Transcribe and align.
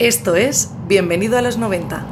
Esto 0.00 0.34
es 0.34 0.70
Bienvenido 0.88 1.36
a 1.36 1.42
los 1.42 1.58
90. 1.58 2.06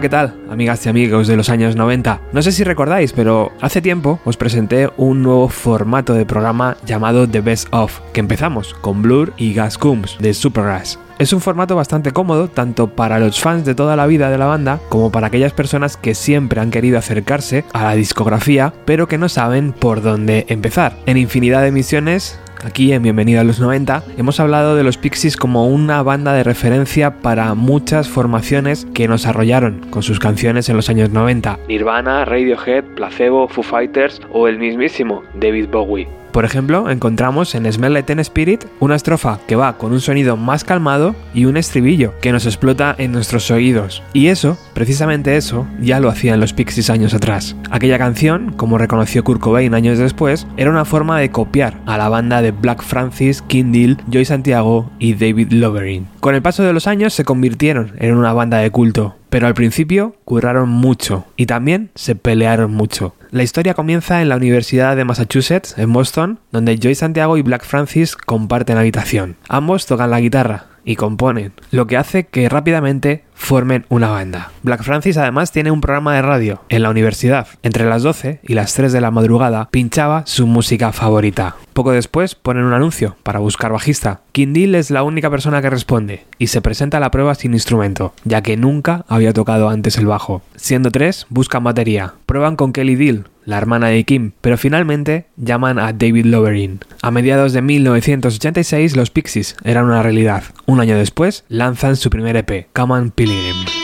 ¿Qué 0.00 0.08
tal? 0.08 0.34
Amigas 0.48 0.86
y 0.86 0.88
amigos 0.88 1.26
de 1.26 1.36
los 1.36 1.48
años 1.48 1.74
90. 1.74 2.20
No 2.32 2.42
sé 2.42 2.52
si 2.52 2.62
recordáis, 2.62 3.12
pero 3.12 3.52
hace 3.60 3.82
tiempo 3.82 4.20
os 4.24 4.36
presenté 4.36 4.88
un 4.96 5.22
nuevo 5.22 5.48
formato 5.48 6.14
de 6.14 6.24
programa 6.24 6.76
llamado 6.86 7.28
The 7.28 7.40
Best 7.40 7.68
Of, 7.72 8.00
que 8.12 8.20
empezamos 8.20 8.74
con 8.74 9.02
Blur 9.02 9.32
y 9.36 9.54
Gas 9.54 9.76
Coombs 9.76 10.16
de 10.20 10.34
Supergrass. 10.34 11.00
Es 11.18 11.32
un 11.32 11.40
formato 11.40 11.74
bastante 11.74 12.12
cómodo 12.12 12.46
tanto 12.46 12.94
para 12.94 13.18
los 13.18 13.40
fans 13.40 13.64
de 13.64 13.74
toda 13.74 13.96
la 13.96 14.06
vida 14.06 14.30
de 14.30 14.38
la 14.38 14.46
banda 14.46 14.78
como 14.88 15.10
para 15.10 15.26
aquellas 15.26 15.52
personas 15.52 15.96
que 15.96 16.14
siempre 16.14 16.60
han 16.60 16.70
querido 16.70 16.96
acercarse 16.96 17.64
a 17.72 17.82
la 17.82 17.94
discografía 17.94 18.72
pero 18.84 19.08
que 19.08 19.18
no 19.18 19.28
saben 19.28 19.72
por 19.72 20.00
dónde 20.00 20.46
empezar. 20.48 20.96
En 21.06 21.16
infinidad 21.16 21.62
de 21.62 21.68
emisiones 21.68 22.38
Aquí 22.64 22.92
en 22.92 23.02
Bienvenido 23.02 23.40
a 23.40 23.44
los 23.44 23.60
90 23.60 24.02
hemos 24.16 24.40
hablado 24.40 24.74
de 24.74 24.82
los 24.82 24.98
Pixies 24.98 25.36
como 25.36 25.68
una 25.68 26.02
banda 26.02 26.32
de 26.32 26.42
referencia 26.42 27.20
para 27.20 27.54
muchas 27.54 28.08
formaciones 28.08 28.86
que 28.94 29.06
nos 29.06 29.26
arrollaron 29.26 29.80
con 29.90 30.02
sus 30.02 30.18
canciones 30.18 30.68
en 30.68 30.76
los 30.76 30.88
años 30.88 31.10
90. 31.10 31.58
Nirvana, 31.68 32.24
Radiohead, 32.24 32.84
Placebo, 32.96 33.48
Foo 33.48 33.62
Fighters 33.62 34.20
o 34.32 34.48
el 34.48 34.58
mismísimo 34.58 35.22
David 35.34 35.68
Bowie. 35.70 36.17
Por 36.32 36.44
ejemplo, 36.44 36.90
encontramos 36.90 37.54
en 37.54 37.70
Smell 37.72 37.92
Like 37.92 38.06
Teen 38.06 38.20
Spirit 38.20 38.64
una 38.80 38.96
estrofa 38.96 39.40
que 39.46 39.56
va 39.56 39.78
con 39.78 39.92
un 39.92 40.00
sonido 40.00 40.36
más 40.36 40.64
calmado 40.64 41.14
y 41.34 41.46
un 41.46 41.56
estribillo 41.56 42.14
que 42.20 42.32
nos 42.32 42.46
explota 42.46 42.94
en 42.98 43.12
nuestros 43.12 43.50
oídos. 43.50 44.02
Y 44.12 44.28
eso, 44.28 44.58
precisamente 44.74 45.36
eso, 45.36 45.66
ya 45.80 46.00
lo 46.00 46.08
hacían 46.08 46.40
los 46.40 46.52
Pixies 46.52 46.90
años 46.90 47.14
atrás. 47.14 47.56
Aquella 47.70 47.98
canción, 47.98 48.52
como 48.52 48.78
reconoció 48.78 49.24
Kurt 49.24 49.40
Cobain 49.40 49.74
años 49.74 49.98
después, 49.98 50.46
era 50.56 50.70
una 50.70 50.84
forma 50.84 51.18
de 51.18 51.30
copiar 51.30 51.74
a 51.86 51.98
la 51.98 52.08
banda 52.08 52.42
de 52.42 52.52
Black 52.52 52.82
Francis, 52.82 53.42
King 53.42 53.72
Deal, 53.72 53.98
Joy 54.10 54.24
Santiago 54.24 54.90
y 54.98 55.14
David 55.14 55.52
Loverin. 55.52 56.06
Con 56.20 56.34
el 56.34 56.42
paso 56.42 56.62
de 56.62 56.72
los 56.72 56.86
años 56.86 57.14
se 57.14 57.24
convirtieron 57.24 57.92
en 57.98 58.14
una 58.14 58.32
banda 58.32 58.58
de 58.58 58.70
culto, 58.70 59.16
pero 59.30 59.46
al 59.46 59.54
principio 59.54 60.16
curraron 60.24 60.68
mucho 60.68 61.26
y 61.36 61.46
también 61.46 61.90
se 61.94 62.14
pelearon 62.14 62.72
mucho. 62.72 63.14
La 63.30 63.42
historia 63.42 63.74
comienza 63.74 64.22
en 64.22 64.28
la 64.28 64.36
Universidad 64.36 64.96
de 64.96 65.04
Massachusetts, 65.04 65.76
en 65.76 65.92
Boston, 65.92 66.38
donde 66.50 66.78
Joy 66.78 66.94
Santiago 66.94 67.36
y 67.36 67.42
Black 67.42 67.64
Francis 67.64 68.16
comparten 68.16 68.78
habitación. 68.78 69.36
Ambos 69.48 69.86
tocan 69.86 70.10
la 70.10 70.20
guitarra 70.20 70.66
y 70.84 70.96
componen, 70.96 71.52
lo 71.70 71.86
que 71.86 71.98
hace 71.98 72.24
que 72.24 72.48
rápidamente 72.48 73.24
formen 73.38 73.86
una 73.88 74.10
banda. 74.10 74.50
Black 74.62 74.82
Francis 74.82 75.16
además 75.16 75.52
tiene 75.52 75.70
un 75.70 75.80
programa 75.80 76.14
de 76.14 76.22
radio 76.22 76.62
en 76.68 76.82
la 76.82 76.90
universidad. 76.90 77.46
Entre 77.62 77.88
las 77.88 78.02
12 78.02 78.40
y 78.42 78.54
las 78.54 78.74
3 78.74 78.92
de 78.92 79.00
la 79.00 79.10
madrugada 79.10 79.68
pinchaba 79.70 80.24
su 80.26 80.46
música 80.46 80.92
favorita. 80.92 81.56
Poco 81.72 81.92
después 81.92 82.34
ponen 82.34 82.64
un 82.64 82.74
anuncio 82.74 83.16
para 83.22 83.38
buscar 83.38 83.72
bajista. 83.72 84.20
King 84.32 84.52
Deal 84.52 84.74
es 84.74 84.90
la 84.90 85.04
única 85.04 85.30
persona 85.30 85.62
que 85.62 85.70
responde 85.70 86.24
y 86.38 86.48
se 86.48 86.60
presenta 86.60 86.96
a 86.96 87.00
la 87.00 87.12
prueba 87.12 87.34
sin 87.36 87.54
instrumento, 87.54 88.12
ya 88.24 88.42
que 88.42 88.56
nunca 88.56 89.04
había 89.08 89.32
tocado 89.32 89.68
antes 89.68 89.96
el 89.96 90.06
bajo. 90.06 90.42
Siendo 90.56 90.90
tres, 90.90 91.26
buscan 91.30 91.62
batería. 91.62 92.14
Prueban 92.26 92.56
con 92.56 92.72
Kelly 92.72 92.96
Deal, 92.96 93.26
la 93.44 93.56
hermana 93.56 93.86
de 93.86 94.04
Kim, 94.04 94.32
pero 94.42 94.58
finalmente 94.58 95.26
llaman 95.36 95.78
a 95.78 95.92
David 95.92 96.26
Loverin. 96.26 96.80
A 97.00 97.10
mediados 97.10 97.54
de 97.54 97.62
1986 97.62 98.94
los 98.94 99.10
Pixies 99.10 99.56
eran 99.64 99.86
una 99.86 100.02
realidad. 100.02 100.42
Un 100.66 100.80
año 100.80 100.98
después 100.98 101.44
lanzan 101.48 101.96
su 101.96 102.10
primer 102.10 102.36
EP, 102.36 102.66
Come 102.74 102.92
on 102.92 103.10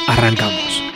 Arrancamos. 0.06 0.93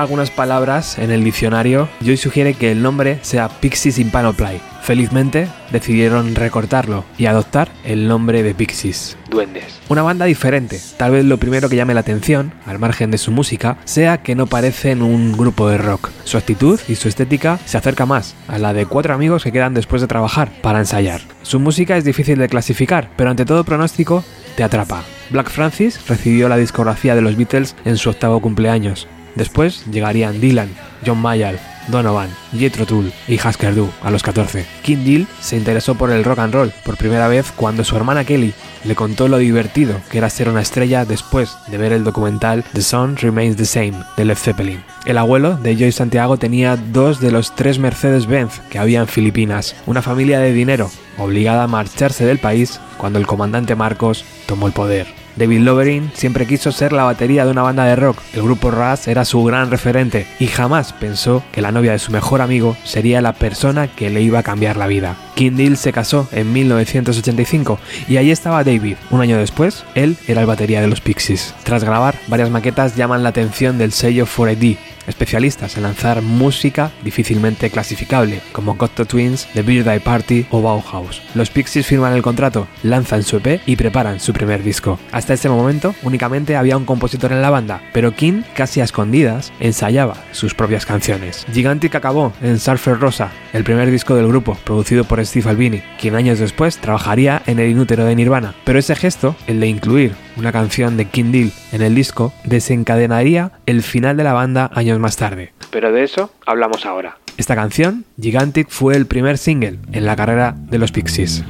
Algunas 0.00 0.30
palabras 0.30 0.98
en 0.98 1.10
el 1.10 1.22
diccionario, 1.22 1.88
Joy 2.00 2.16
sugiere 2.16 2.54
que 2.54 2.72
el 2.72 2.82
nombre 2.82 3.18
sea 3.22 3.48
Pixies 3.48 3.98
in 3.98 4.10
Panoply. 4.10 4.60
Felizmente, 4.82 5.48
decidieron 5.70 6.34
recortarlo 6.34 7.04
y 7.18 7.26
adoptar 7.26 7.70
el 7.84 8.08
nombre 8.08 8.42
de 8.42 8.54
Pixies. 8.54 9.16
Duendes. 9.30 9.80
Una 9.88 10.02
banda 10.02 10.24
diferente. 10.24 10.80
Tal 10.96 11.12
vez 11.12 11.24
lo 11.24 11.38
primero 11.38 11.68
que 11.68 11.76
llame 11.76 11.94
la 11.94 12.00
atención, 12.00 12.52
al 12.66 12.78
margen 12.78 13.10
de 13.10 13.18
su 13.18 13.30
música, 13.30 13.76
sea 13.84 14.22
que 14.22 14.34
no 14.34 14.46
parecen 14.46 15.02
un 15.02 15.32
grupo 15.32 15.68
de 15.68 15.78
rock. 15.78 16.10
Su 16.24 16.36
actitud 16.36 16.80
y 16.88 16.96
su 16.96 17.08
estética 17.08 17.60
se 17.64 17.78
acerca 17.78 18.06
más 18.06 18.34
a 18.48 18.58
la 18.58 18.72
de 18.72 18.86
cuatro 18.86 19.14
amigos 19.14 19.44
que 19.44 19.52
quedan 19.52 19.74
después 19.74 20.02
de 20.02 20.08
trabajar 20.08 20.50
para 20.62 20.80
ensayar. 20.80 21.20
Su 21.42 21.60
música 21.60 21.96
es 21.96 22.04
difícil 22.04 22.38
de 22.38 22.48
clasificar, 22.48 23.10
pero 23.16 23.30
ante 23.30 23.44
todo 23.44 23.62
pronóstico 23.62 24.24
te 24.56 24.64
atrapa. 24.64 25.04
Black 25.30 25.48
Francis 25.48 26.00
recibió 26.08 26.48
la 26.48 26.56
discografía 26.56 27.14
de 27.14 27.22
los 27.22 27.36
Beatles 27.36 27.76
en 27.84 27.96
su 27.96 28.10
octavo 28.10 28.40
cumpleaños. 28.40 29.06
Después 29.34 29.84
llegarían 29.86 30.40
Dylan, 30.40 30.70
John 31.04 31.18
Mayall, 31.18 31.58
Donovan, 31.88 32.30
Jethro 32.56 32.86
Tull 32.86 33.12
y 33.26 33.34
Husker 33.34 33.74
Du 33.74 33.90
a 34.02 34.10
los 34.10 34.22
14. 34.22 34.64
King 34.82 35.04
Deal 35.04 35.26
se 35.40 35.56
interesó 35.56 35.94
por 35.94 36.10
el 36.10 36.24
rock 36.24 36.38
and 36.40 36.54
roll 36.54 36.72
por 36.84 36.96
primera 36.96 37.28
vez 37.28 37.52
cuando 37.54 37.84
su 37.84 37.96
hermana 37.96 38.24
Kelly 38.24 38.54
le 38.84 38.94
contó 38.94 39.28
lo 39.28 39.38
divertido 39.38 40.00
que 40.10 40.18
era 40.18 40.30
ser 40.30 40.48
una 40.48 40.62
estrella 40.62 41.04
después 41.04 41.56
de 41.68 41.78
ver 41.78 41.92
el 41.92 42.04
documental 42.04 42.64
The 42.72 42.82
Sun 42.82 43.16
Remains 43.16 43.56
the 43.56 43.64
Same 43.64 43.94
de 44.16 44.24
Led 44.24 44.36
Zeppelin. 44.36 44.84
El 45.06 45.18
abuelo 45.18 45.56
de 45.56 45.76
Joy 45.76 45.92
Santiago 45.92 46.36
tenía 46.36 46.76
dos 46.76 47.20
de 47.20 47.32
los 47.32 47.54
tres 47.56 47.78
Mercedes-Benz 47.78 48.60
que 48.70 48.78
había 48.78 49.00
en 49.00 49.08
Filipinas, 49.08 49.74
una 49.86 50.02
familia 50.02 50.38
de 50.38 50.52
dinero 50.52 50.90
obligada 51.18 51.64
a 51.64 51.68
marcharse 51.68 52.24
del 52.24 52.38
país 52.38 52.80
cuando 52.98 53.18
el 53.18 53.26
comandante 53.26 53.74
Marcos 53.74 54.24
tomó 54.46 54.66
el 54.66 54.72
poder. 54.72 55.21
David 55.36 55.60
Loverin 55.60 56.10
siempre 56.14 56.46
quiso 56.46 56.72
ser 56.72 56.92
la 56.92 57.04
batería 57.04 57.44
de 57.44 57.50
una 57.50 57.62
banda 57.62 57.84
de 57.84 57.96
rock. 57.96 58.18
El 58.34 58.42
grupo 58.42 58.70
Raz 58.70 59.08
era 59.08 59.24
su 59.24 59.42
gran 59.44 59.70
referente 59.70 60.26
y 60.38 60.46
jamás 60.46 60.92
pensó 60.92 61.42
que 61.52 61.62
la 61.62 61.72
novia 61.72 61.92
de 61.92 61.98
su 61.98 62.12
mejor 62.12 62.40
amigo 62.40 62.76
sería 62.84 63.22
la 63.22 63.32
persona 63.32 63.88
que 63.88 64.10
le 64.10 64.22
iba 64.22 64.40
a 64.40 64.42
cambiar 64.42 64.76
la 64.76 64.86
vida. 64.86 65.16
King 65.34 65.52
Deal 65.52 65.76
se 65.76 65.92
casó 65.92 66.28
en 66.32 66.52
1985 66.52 67.78
y 68.08 68.16
ahí 68.16 68.30
estaba 68.30 68.64
David. 68.64 68.96
Un 69.10 69.20
año 69.20 69.38
después, 69.38 69.84
él 69.94 70.16
era 70.26 70.42
el 70.42 70.46
batería 70.46 70.80
de 70.80 70.88
los 70.88 71.00
Pixies. 71.00 71.54
Tras 71.64 71.84
grabar, 71.84 72.14
varias 72.28 72.50
maquetas 72.50 72.96
llaman 72.96 73.22
la 73.22 73.30
atención 73.30 73.78
del 73.78 73.92
sello 73.92 74.26
4AD, 74.26 74.76
especialistas 75.06 75.76
en 75.76 75.84
lanzar 75.84 76.22
música 76.22 76.90
difícilmente 77.02 77.70
clasificable, 77.70 78.40
como 78.52 78.76
Cocteau 78.76 79.06
Twins, 79.06 79.48
The 79.54 79.60
Eye 79.60 80.00
Party 80.00 80.46
o 80.50 80.62
Bauhaus. 80.62 81.22
Los 81.34 81.50
Pixies 81.50 81.86
firman 81.86 82.12
el 82.12 82.22
contrato, 82.22 82.66
lanzan 82.82 83.22
su 83.22 83.36
EP 83.36 83.60
y 83.66 83.76
preparan 83.76 84.20
su 84.20 84.32
primer 84.32 84.62
disco. 84.62 84.98
Hasta 85.12 85.34
ese 85.34 85.48
momento 85.48 85.94
únicamente 86.02 86.56
había 86.56 86.76
un 86.76 86.84
compositor 86.84 87.32
en 87.32 87.42
la 87.42 87.50
banda, 87.50 87.82
pero 87.92 88.14
King, 88.14 88.42
casi 88.54 88.80
a 88.80 88.84
escondidas, 88.84 89.52
ensayaba 89.60 90.16
sus 90.32 90.54
propias 90.54 90.86
canciones. 90.86 91.46
Gigantic 91.52 91.94
acabó 91.94 92.32
en 92.42 92.58
Surfer 92.58 92.98
Rosa, 92.98 93.30
el 93.52 93.64
primer 93.64 93.90
disco 93.90 94.14
del 94.14 94.28
grupo, 94.28 94.56
producido 94.64 95.04
por 95.04 95.24
Steve 95.24 95.50
Albini, 95.50 95.82
quien 96.00 96.14
años 96.14 96.38
después 96.38 96.78
trabajaría 96.78 97.42
en 97.46 97.58
el 97.58 97.70
inútero 97.70 98.04
de 98.04 98.16
Nirvana. 98.16 98.54
Pero 98.64 98.78
ese 98.78 98.96
gesto, 98.96 99.36
el 99.46 99.60
de 99.60 99.66
incluir 99.68 100.14
una 100.36 100.52
canción 100.52 100.96
de 100.96 101.06
King 101.06 101.32
Deal 101.32 101.52
en 101.72 101.82
el 101.82 101.94
disco, 101.94 102.32
desencadenaría 102.44 103.52
el 103.66 103.82
final 103.82 104.16
de 104.16 104.24
la 104.24 104.32
banda 104.32 104.70
años 104.74 104.98
más 104.98 105.16
tarde. 105.16 105.52
Pero 105.70 105.92
de 105.92 106.04
eso 106.04 106.32
hablamos 106.46 106.86
ahora. 106.86 107.18
Esta 107.38 107.54
canción, 107.54 108.04
Gigantic, 108.20 108.68
fue 108.68 108.94
el 108.94 109.06
primer 109.06 109.38
single 109.38 109.78
en 109.92 110.04
la 110.04 110.16
carrera 110.16 110.54
de 110.56 110.78
los 110.78 110.92
Pixies. 110.92 111.42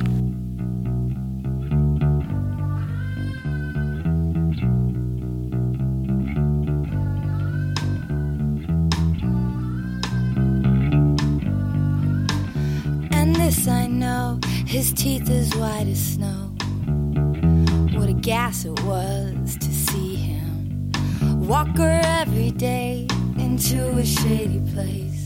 And 13.11 13.35
this 13.37 13.67
I 13.67 13.89
know, 13.89 14.39
his 14.67 14.93
teeth 14.95 15.29
as 15.29 15.55
white 15.57 15.91
as 15.91 16.15
snow. 16.15 16.52
What 18.03 18.11
a 18.11 18.15
gas 18.15 18.65
it 18.65 18.83
was 18.83 19.57
to 19.59 19.73
see 19.73 20.17
him 20.17 20.91
walk 21.47 21.69
her 21.77 22.01
every 22.03 22.51
day 22.51 23.07
into 23.39 23.97
a 23.97 24.05
shady 24.05 24.59
place. 24.75 25.23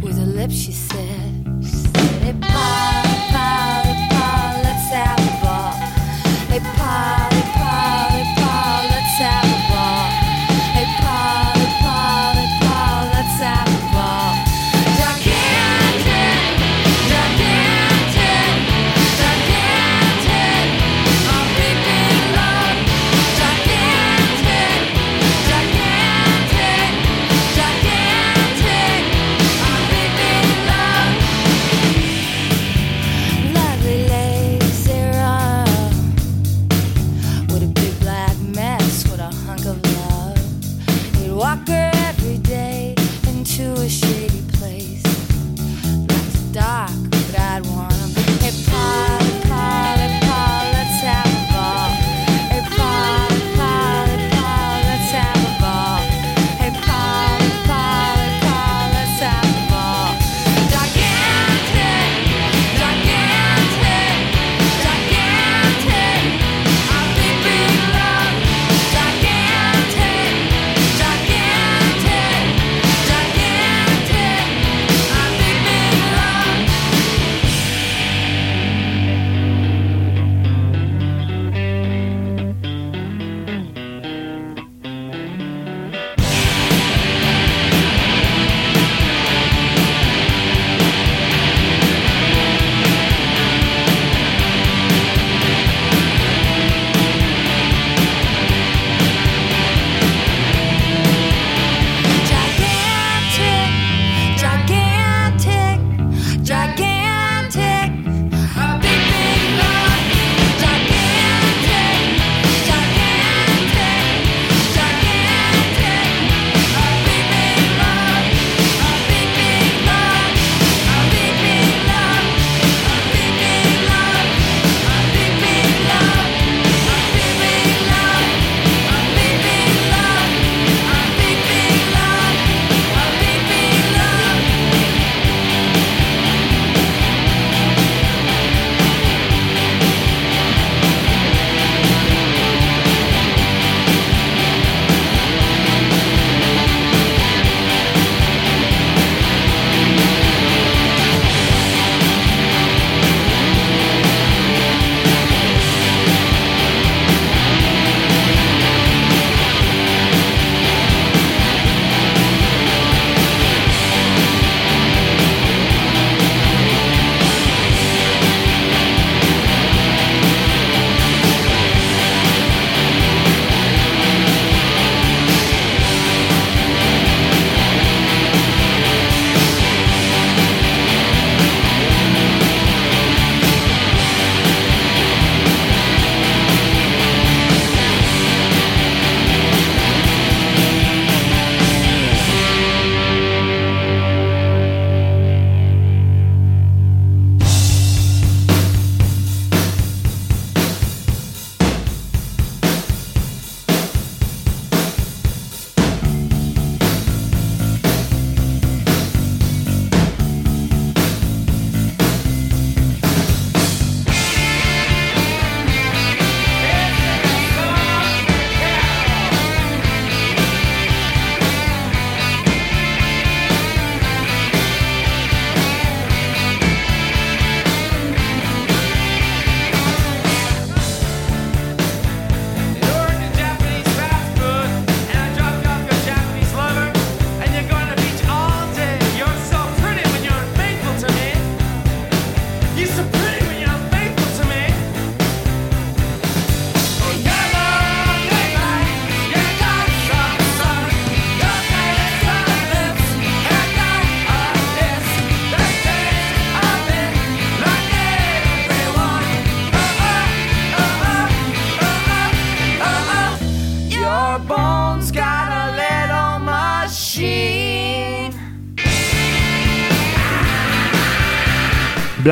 With 0.00 0.16
her 0.16 0.26
lips, 0.26 0.54
she 0.54 0.70
said, 0.70 1.44
she 1.60 1.74
said, 1.74 2.22
Hey, 2.22 2.36
Pa, 2.40 3.02
Pa, 3.32 3.82
Pa, 4.12 4.60
let's 4.62 4.92
have 4.94 5.18
a 5.18 5.44
ball. 5.44 5.72
Hey, 6.52 6.60
Pa, 6.76 7.09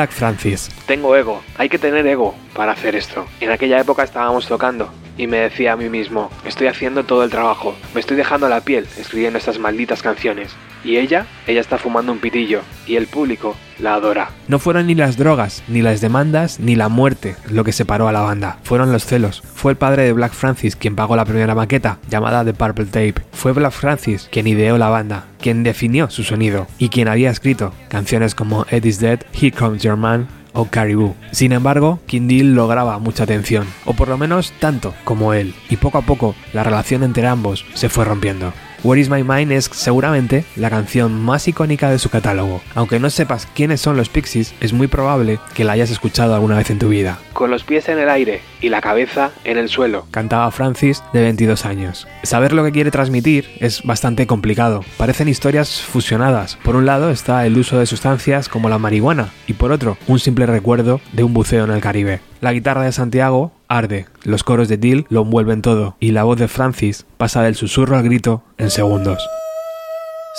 Francis. 0.07 0.71
Tengo 0.87 1.17
ego, 1.17 1.43
hay 1.57 1.69
que 1.69 1.79
tener 1.79 2.07
ego 2.07 2.37
para 2.55 2.73
hacer 2.73 2.95
esto. 2.95 3.27
En 3.41 3.51
aquella 3.51 3.81
época 3.81 4.05
estábamos 4.05 4.47
tocando 4.47 4.89
y 5.17 5.27
me 5.27 5.39
decía 5.39 5.73
a 5.73 5.77
mí 5.77 5.89
mismo, 5.89 6.31
estoy 6.45 6.69
haciendo 6.69 7.05
todo 7.05 7.25
el 7.25 7.31
trabajo, 7.31 7.75
me 7.95 8.01
estoy 8.01 8.17
dejando 8.17 8.49
la 8.49 8.61
piel 8.61 8.87
escribiendo 8.97 9.39
estas 9.39 9.59
malditas 9.59 10.01
canciones. 10.01 10.55
Y 10.85 10.97
ella, 10.97 11.27
ella 11.47 11.61
está 11.61 11.79
fumando 11.79 12.13
un 12.13 12.19
pitillo 12.19 12.63
y 12.87 12.97
el 12.97 13.07
público 13.07 13.57
la 13.79 13.95
adora. 13.95 14.31
No 14.49 14.59
fueron 14.59 14.87
ni 14.87 14.95
las 14.95 15.17
drogas, 15.17 15.63
ni 15.69 15.83
las 15.83 16.01
demandas, 16.01 16.61
ni 16.61 16.77
la 16.77 16.89
muerte 16.89 17.37
lo 17.51 17.65
que 17.65 17.73
separó 17.73 18.09
a 18.09 18.13
la 18.13 18.21
banda. 18.21 18.59
Fueron 18.63 18.93
los 18.93 19.05
celos. 19.05 19.43
Fue 19.55 19.73
el 19.73 19.79
padre 19.79 20.05
de 20.05 20.13
Black 20.13 20.33
Francis 20.33 20.77
quien 20.77 20.97
pagó 20.97 21.17
la 21.17 21.25
primera 21.25 21.55
maqueta, 21.55 21.99
llamada 22.09 22.45
The 22.45 22.55
Purple 22.55 22.87
Tape. 22.87 23.15
Fue 23.33 23.53
Black 23.53 23.73
Francis 23.73 24.29
quien 24.31 24.47
ideó 24.47 24.79
la 24.79 24.89
banda, 24.89 25.27
quien 25.41 25.63
definió 25.63 26.11
su 26.11 26.25
sonido 26.25 26.67
y 26.79 26.89
quien 26.89 27.09
había 27.09 27.31
escrito 27.31 27.73
canciones 27.89 28.35
como 28.35 28.67
Eddie's 28.71 29.01
Dead, 29.01 29.21
Here 29.33 29.53
Comes 29.53 29.83
Your 29.83 29.97
Man, 29.97 30.29
o 30.53 30.67
Caribou. 30.67 31.15
Sin 31.31 31.53
embargo, 31.53 32.01
Kindle 32.07 32.55
lograba 32.55 32.99
mucha 32.99 33.25
atención, 33.25 33.67
o 33.85 33.95
por 33.95 34.09
lo 34.09 34.19
menos 34.19 34.53
tanto 34.59 34.95
como 35.05 35.33
él, 35.33 35.55
y 35.69 35.77
poco 35.77 35.99
a 35.99 36.03
poco 36.03 36.35
la 36.53 36.65
relación 36.65 37.03
entre 37.03 37.27
ambos 37.27 37.65
se 37.75 37.89
fue 37.89 38.05
rompiendo. 38.05 38.53
Where 38.85 39.01
is 39.01 39.11
My 39.11 39.25
Mind 39.25 39.51
es 39.51 39.65
seguramente 39.73 40.45
la 40.55 40.71
canción 40.71 41.13
más 41.13 41.49
icónica 41.49 41.91
de 41.91 41.99
su 41.99 42.11
catálogo. 42.11 42.63
Aunque 42.77 43.01
no 43.01 43.11
sepas 43.11 43.47
quiénes 43.47 43.81
son 43.81 43.97
los 43.97 44.09
Pixies, 44.09 44.55
es 44.61 44.73
muy 44.73 44.87
probable 44.87 45.41
que 45.55 45.65
la 45.65 45.73
hayas 45.73 45.91
escuchado 45.91 46.35
alguna 46.35 46.57
vez 46.57 46.71
en 46.71 46.79
tu 46.79 46.89
vida. 46.89 47.19
Con 47.33 47.51
los 47.51 47.65
pies 47.65 47.89
en 47.89 47.99
el 47.99 48.09
aire 48.09 48.41
y 48.61 48.69
la 48.69 48.81
cabeza 48.81 49.33
en 49.45 49.59
el 49.59 49.69
suelo, 49.69 50.07
cantaba 50.13 50.51
Francis 50.53 51.03
de 51.13 51.23
22 51.23 51.65
años. 51.65 52.07
Saber 52.23 52.53
lo 52.53 52.63
que 52.65 52.73
quiere 52.73 52.93
transmitir 52.93 53.51
es 53.59 53.83
bastante 53.83 54.29
complicado. 54.29 54.85
Parecen 54.97 55.29
historias 55.29 55.83
fusionadas. 55.83 56.57
Por 56.63 56.77
un 56.77 56.87
lado 56.87 57.11
está 57.11 57.47
el 57.47 57.59
uso 57.59 57.79
de 57.81 57.87
sustancias 57.87 58.49
como 58.49 58.69
la 58.69 58.79
marihuana 58.79 59.31
y 59.49 59.55
por 59.55 59.73
otro 59.73 59.99
un 60.07 60.21
simple 60.21 60.47
recuerdo 60.47 61.01
de 61.13 61.25
un 61.25 61.35
buceo 61.35 61.65
en 61.65 61.73
el 61.73 61.81
Caribe. 61.81 62.21
La 62.41 62.53
guitarra 62.53 62.85
de 62.85 62.93
Santiago 62.93 63.53
arde, 63.69 64.07
los 64.25 64.43
coros 64.43 64.69
de 64.69 64.77
Dill 64.77 65.07
lo 65.11 65.23
envuelven 65.23 65.63
todo 65.63 65.97
y 66.01 66.13
la 66.13 66.25
voz 66.25 66.39
de 66.39 66.49
Francis 66.49 67.07
pasa 67.17 67.43
del 67.43 67.55
susurro 67.55 67.97
al 67.97 68.03
grito 68.03 68.43
en 68.57 68.71
segundos. 68.71 69.27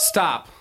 Stop. 0.08 0.59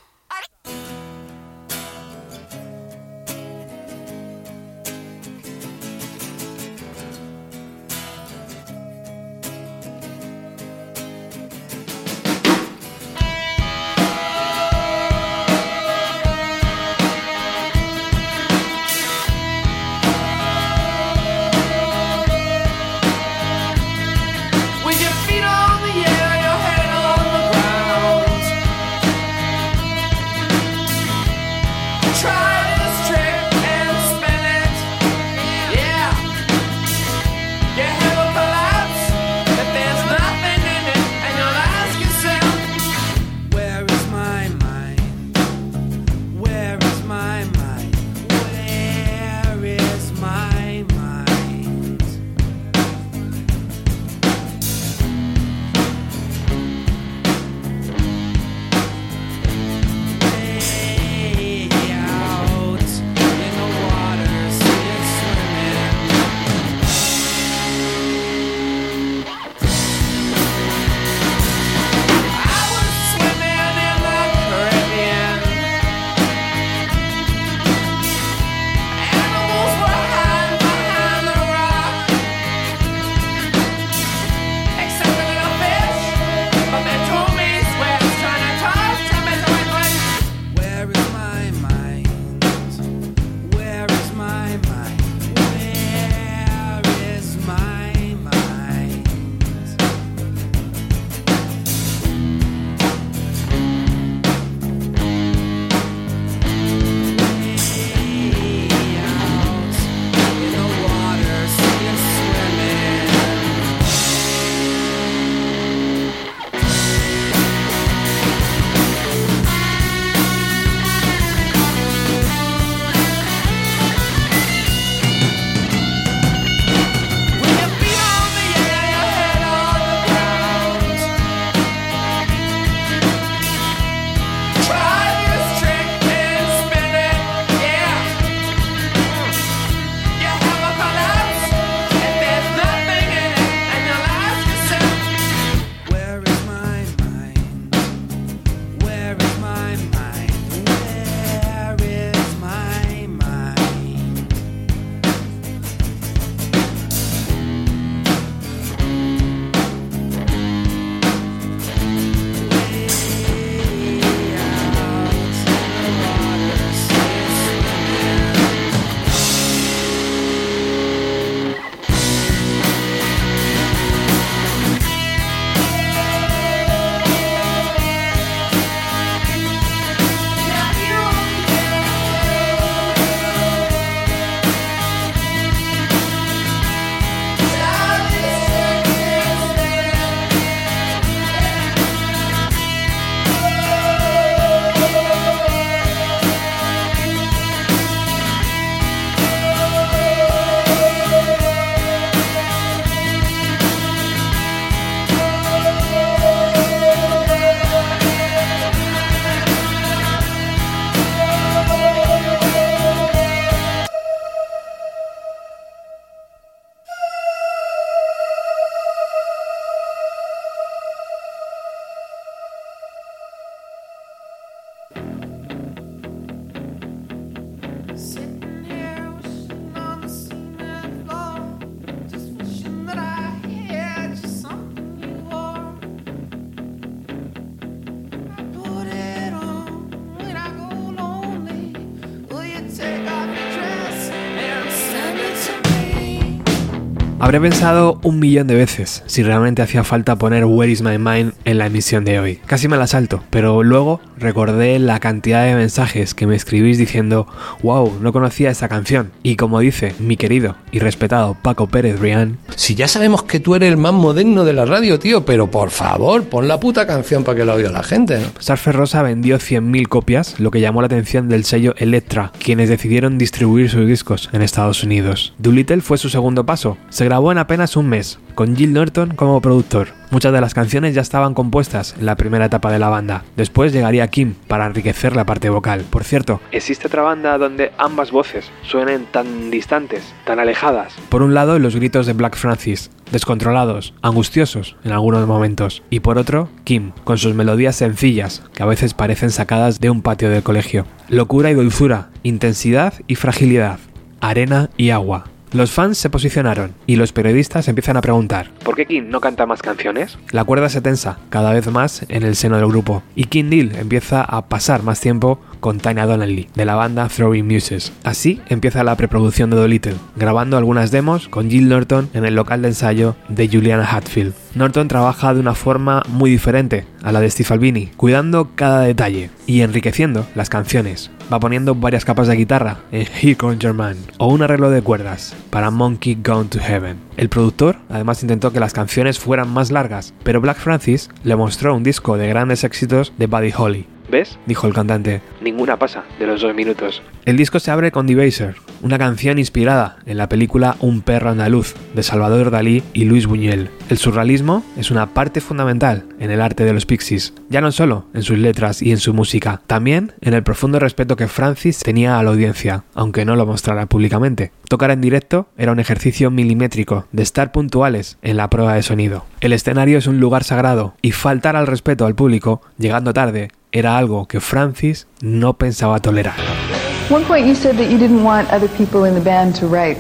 Habré 247.29 247.43
pensado 247.43 248.01
un 248.05 248.21
millón 248.21 248.47
de 248.47 248.55
veces 248.55 249.03
si 249.05 249.23
realmente 249.23 249.61
hacía 249.61 249.85
falta 249.85 250.17
poner 250.17 250.47
Where 250.47 250.73
is 250.73 250.81
My 250.81 250.97
Mind 250.97 251.35
en 251.45 251.59
la 251.59 251.67
emisión 251.67 252.07
de 252.07 252.19
hoy. 252.19 252.37
Casi 252.47 252.69
me 252.69 252.79
la 252.79 252.87
salto, 252.87 253.23
pero 253.29 253.63
luego 253.63 254.01
recordé 254.17 254.79
la 254.79 254.99
cantidad 254.99 255.45
de 255.45 255.55
mensajes 255.55 256.15
que 256.15 256.27
me 256.27 256.35
escribís 256.35 256.79
diciendo, 256.79 257.27
wow, 257.63 257.99
no 258.01 258.15
conocía 258.15 258.49
esta 258.49 258.71
canción. 258.71 259.11
Y 259.23 259.37
como 259.37 259.61
dice 259.61 259.95
mi 259.99 260.17
querido 260.17 260.57
y 260.73 260.79
respetado 260.79 261.37
Paco 261.43 261.67
Pérez 261.67 262.01
Rian, 262.01 262.39
Si 262.57 262.75
ya 262.75 262.89
sabemos 262.89 263.25
que 263.25 263.41
tú 263.41 263.55
eres 263.55 263.69
el 263.69 263.77
más 263.77 263.93
moderno 263.93 264.47
de 264.47 264.55
la 264.55 264.65
radio, 264.65 264.99
tío, 264.99 265.27
pero 265.27 265.51
por 265.51 265.69
favor, 265.69 266.25
pon 266.25 266.49
la 266.49 266.59
puta 266.59 266.87
canción 266.87 267.25
para 267.25 267.37
que 267.37 267.45
la 267.45 267.53
oiga 267.53 267.71
la 267.71 267.83
gente. 267.83 268.21
¿no? 268.21 268.29
Surfer 268.39 268.75
Rosa 268.75 269.03
vendió 269.03 269.37
100.000 269.37 269.87
copias, 269.89 270.41
lo 270.41 270.51
que 270.51 270.63
llamó 270.63 270.81
la 270.81 270.87
atención 270.87 271.29
del 271.29 271.45
sello 271.45 271.75
Elektra, 271.77 272.33
quienes 272.43 272.71
decidieron 272.71 273.19
distribuir 273.19 273.69
sus 273.69 273.87
discos 273.87 274.31
en 274.33 274.41
Estados 274.41 274.83
Unidos. 274.83 275.35
Doolittle 275.37 275.83
fue 275.83 275.99
su 275.99 276.09
segundo 276.09 276.47
paso. 276.47 276.79
Se 276.89 277.05
grabó 277.05 277.18
en 277.19 277.39
apenas 277.39 277.77
un 277.77 277.89
mes, 277.89 278.19
con 278.37 278.57
Jill 278.57 278.73
Norton 278.73 279.17
como 279.17 279.41
productor. 279.41 279.89
Muchas 280.11 280.33
de 280.33 280.41
las 280.41 280.55
canciones 280.55 280.95
ya 280.95 281.03
estaban 281.03 281.35
compuestas 281.35 281.97
en 281.99 282.07
la 282.07 282.17
primera 282.17 282.45
etapa 282.45 282.71
de 282.71 282.79
la 282.79 282.89
banda. 282.89 283.25
Después 283.37 283.73
llegaría 283.73 284.07
Kim 284.07 284.35
para 284.47 284.67
enriquecer 284.67 285.17
la 285.17 285.27
parte 285.27 285.51
vocal. 285.51 285.85
Por 285.91 286.05
cierto, 286.05 286.41
¿existe 286.53 286.87
otra 286.87 287.03
banda 287.03 287.37
donde 287.37 287.73
ambas 287.77 288.13
voces 288.13 288.51
suenen 288.63 289.07
tan 289.11 289.51
distantes, 289.51 290.15
tan 290.25 290.39
alejadas? 290.39 290.95
Por 291.09 291.23
un 291.23 291.35
lado, 291.35 291.59
los 291.59 291.75
gritos 291.75 292.07
de 292.07 292.13
Black 292.13 292.37
Francis, 292.37 292.91
descontrolados, 293.11 293.93
angustiosos 294.01 294.77
en 294.85 294.93
algunos 294.93 295.27
momentos. 295.27 295.83
Y 295.91 296.01
por 296.01 296.17
otro, 296.17 296.49
Kim, 296.63 296.93
con 297.03 297.19
sus 297.19 297.35
melodías 297.35 297.75
sencillas, 297.75 298.45
que 298.55 298.63
a 298.63 298.67
veces 298.67 298.95
parecen 298.95 299.31
sacadas 299.31 299.81
de 299.81 299.91
un 299.91 300.03
patio 300.03 300.31
del 300.31 300.45
colegio. 300.45 300.87
Locura 301.09 301.51
y 301.51 301.55
dulzura, 301.55 302.11
intensidad 302.23 302.95
y 303.09 303.17
fragilidad, 303.17 303.81
arena 304.21 304.71
y 304.77 304.91
agua. 304.91 305.25
Los 305.53 305.71
fans 305.71 305.99
se 305.99 306.11
posicionaron 306.11 306.75
y 306.87 306.97
los 306.97 307.13
periodistas 307.13 307.69
empiezan 307.69 307.97
a 307.97 308.03
preguntar 308.03 308.51
¿Por 308.65 308.77
qué 308.77 308.87
Kim 308.87 309.09
no 309.09 309.21
canta 309.21 309.47
más 309.47 309.63
canciones? 309.63 310.19
La 310.31 310.45
cuerda 310.45 310.69
se 310.69 310.81
tensa 310.81 311.19
cada 311.31 311.53
vez 311.53 311.71
más 311.71 312.05
en 312.09 312.23
el 312.23 312.37
seno 312.37 312.57
del 312.57 312.69
grupo 312.69 313.03
y 313.15 313.25
Kim 313.25 313.49
Deal 313.49 313.75
empieza 313.77 314.23
a 314.23 314.47
pasar 314.49 314.83
más 314.83 315.01
tiempo 315.01 315.41
con 315.61 315.79
Tanya 315.79 316.07
Donnelly 316.07 316.49
de 316.55 316.65
la 316.65 316.75
banda 316.75 317.09
Throwing 317.09 317.47
Muses. 317.47 317.93
Así 318.05 318.41
empieza 318.49 318.85
la 318.85 318.97
preproducción 318.97 319.51
de 319.51 319.57
Dolittle, 319.57 319.97
grabando 320.17 320.57
algunas 320.57 320.91
demos 320.91 321.29
con 321.29 321.51
Jill 321.51 321.69
Norton 321.69 322.11
en 322.15 322.25
el 322.25 322.35
local 322.35 322.63
de 322.63 322.69
ensayo 322.69 323.17
de 323.29 323.49
Juliana 323.49 323.89
Hatfield. 323.91 324.35
Norton 324.55 324.89
trabaja 324.89 325.35
de 325.35 325.41
una 325.41 325.55
forma 325.55 326.03
muy 326.09 326.31
diferente 326.31 326.87
a 327.03 327.13
la 327.13 327.21
de 327.21 327.31
Steve 327.31 327.49
Albini, 327.51 327.87
cuidando 327.97 328.51
cada 328.55 328.83
detalle 328.83 329.31
y 329.47 329.61
enriqueciendo 329.63 330.27
las 330.35 330.49
canciones. 330.49 331.11
Va 331.31 331.39
poniendo 331.39 331.75
varias 331.75 332.07
capas 332.07 332.27
de 332.27 332.37
guitarra 332.37 332.79
en 332.91 333.07
Here 333.21 333.37
Comes 333.37 333.59
Your 333.59 333.75
Man 333.75 333.99
o 334.17 334.29
un 334.29 334.41
arreglo 334.41 334.71
de 334.71 334.81
cuerdas 334.81 335.37
para 335.51 335.71
Monkey 335.71 336.17
Gone 336.25 336.49
to 336.49 336.59
Heaven. 336.59 336.99
El 337.19 337.29
productor 337.29 337.77
además 337.91 338.23
intentó 338.23 338.51
que 338.51 338.61
las 338.61 338.73
canciones 338.73 339.19
fueran 339.19 339.53
más 339.53 339.71
largas, 339.71 340.15
pero 340.23 340.41
Black 340.41 340.57
Francis 340.57 341.11
le 341.25 341.37
mostró 341.37 341.75
un 341.77 341.83
disco 341.83 342.17
de 342.17 342.29
grandes 342.29 342.65
éxitos 342.65 343.13
de 343.19 343.27
Buddy 343.27 343.53
Holly. 343.55 343.87
¿Ves? 344.11 344.39
dijo 344.47 344.67
el 344.67 344.73
cantante. 344.73 345.21
Ninguna 345.43 345.77
pasa 345.77 346.05
de 346.19 346.27
los 346.27 346.41
dos 346.41 346.55
minutos. 346.55 347.03
El 347.29 347.37
disco 347.37 347.61
se 347.61 347.71
abre 347.71 347.93
con 347.93 348.07
Debaser, 348.07 348.55
una 348.81 348.97
canción 348.97 349.39
inspirada 349.39 349.99
en 350.07 350.17
la 350.17 350.31
película 350.31 350.77
Un 350.81 351.03
perro 351.03 351.29
andaluz 351.29 351.75
de 351.95 352.03
Salvador 352.03 352.51
Dalí 352.51 352.83
y 352.95 353.05
Luis 353.05 353.27
Buñuel. 353.27 353.69
El 353.91 353.99
surrealismo 353.99 354.65
es 354.79 354.91
una 354.91 355.13
parte 355.13 355.43
fundamental 355.43 356.07
en 356.19 356.31
el 356.31 356.41
arte 356.41 356.65
de 356.65 356.73
los 356.73 356.87
Pixies, 356.87 357.35
ya 357.51 357.61
no 357.61 357.71
solo 357.71 358.07
en 358.15 358.23
sus 358.23 358.39
letras 358.39 358.81
y 358.81 358.93
en 358.93 358.97
su 358.97 359.13
música, 359.13 359.61
también 359.67 360.15
en 360.23 360.33
el 360.33 360.43
profundo 360.43 360.79
respeto 360.79 361.17
que 361.17 361.29
Francis 361.29 361.81
tenía 361.81 362.19
a 362.19 362.23
la 362.23 362.31
audiencia, 362.31 362.85
aunque 362.95 363.27
no 363.27 363.37
lo 363.37 363.45
mostrara 363.45 363.85
públicamente. 363.85 364.51
Tocar 364.67 364.91
en 364.91 365.03
directo 365.03 365.51
era 365.59 365.73
un 365.73 365.81
ejercicio 365.81 366.31
milimétrico 366.31 367.09
de 367.13 367.25
estar 367.25 367.53
puntuales 367.53 368.17
en 368.23 368.39
la 368.39 368.49
prueba 368.49 368.73
de 368.73 368.83
sonido. 368.83 369.27
El 369.43 369.53
escenario 369.53 369.99
es 369.99 370.07
un 370.07 370.19
lugar 370.19 370.45
sagrado 370.45 370.95
y 371.03 371.13
faltar 371.13 371.57
al 371.57 371.67
respeto 371.67 372.07
al 372.07 372.15
público, 372.15 372.63
llegando 372.79 373.13
tarde, 373.13 373.51
era 373.71 373.99
algo 373.99 374.27
que 374.27 374.41
Francis 374.41 375.09
no 375.21 375.59
pensaba 375.59 376.01
tolerar. 376.01 376.48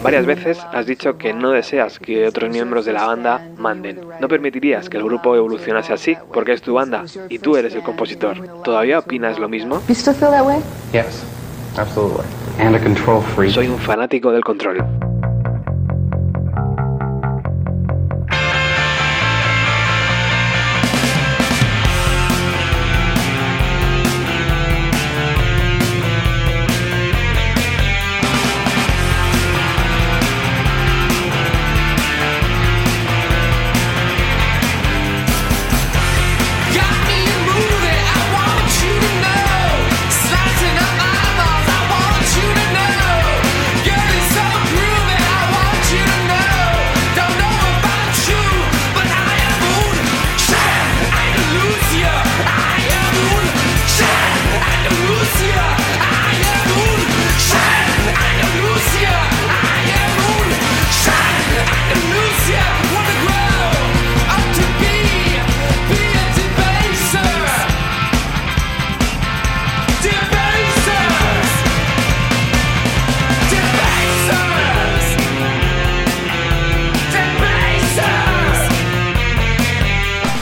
Varias 0.03 0.27
veces 0.27 0.59
has 0.75 0.85
dicho 0.85 1.17
que 1.17 1.33
no 1.33 1.53
deseas 1.53 1.99
que 1.99 2.27
otros 2.27 2.51
miembros 2.51 2.85
de 2.85 2.93
la 2.93 3.07
banda 3.07 3.49
manden. 3.57 4.01
No 4.21 4.29
permitirías 4.29 4.91
que 4.91 4.99
el 4.99 5.05
grupo 5.05 5.35
evolucionase 5.35 5.95
así, 5.95 6.19
porque 6.35 6.53
es 6.53 6.61
tu 6.61 6.75
banda 6.75 7.05
y 7.31 7.39
tú 7.39 7.57
eres 7.57 7.75
el 7.75 7.83
compositor. 7.83 8.63
¿Todavía 8.63 8.99
opinas 8.99 9.39
lo 9.39 9.49
mismo? 9.49 9.81
Soy 13.53 13.69
un 13.69 13.79
fanático 13.79 14.31
del 14.31 14.45
control. 14.45 14.85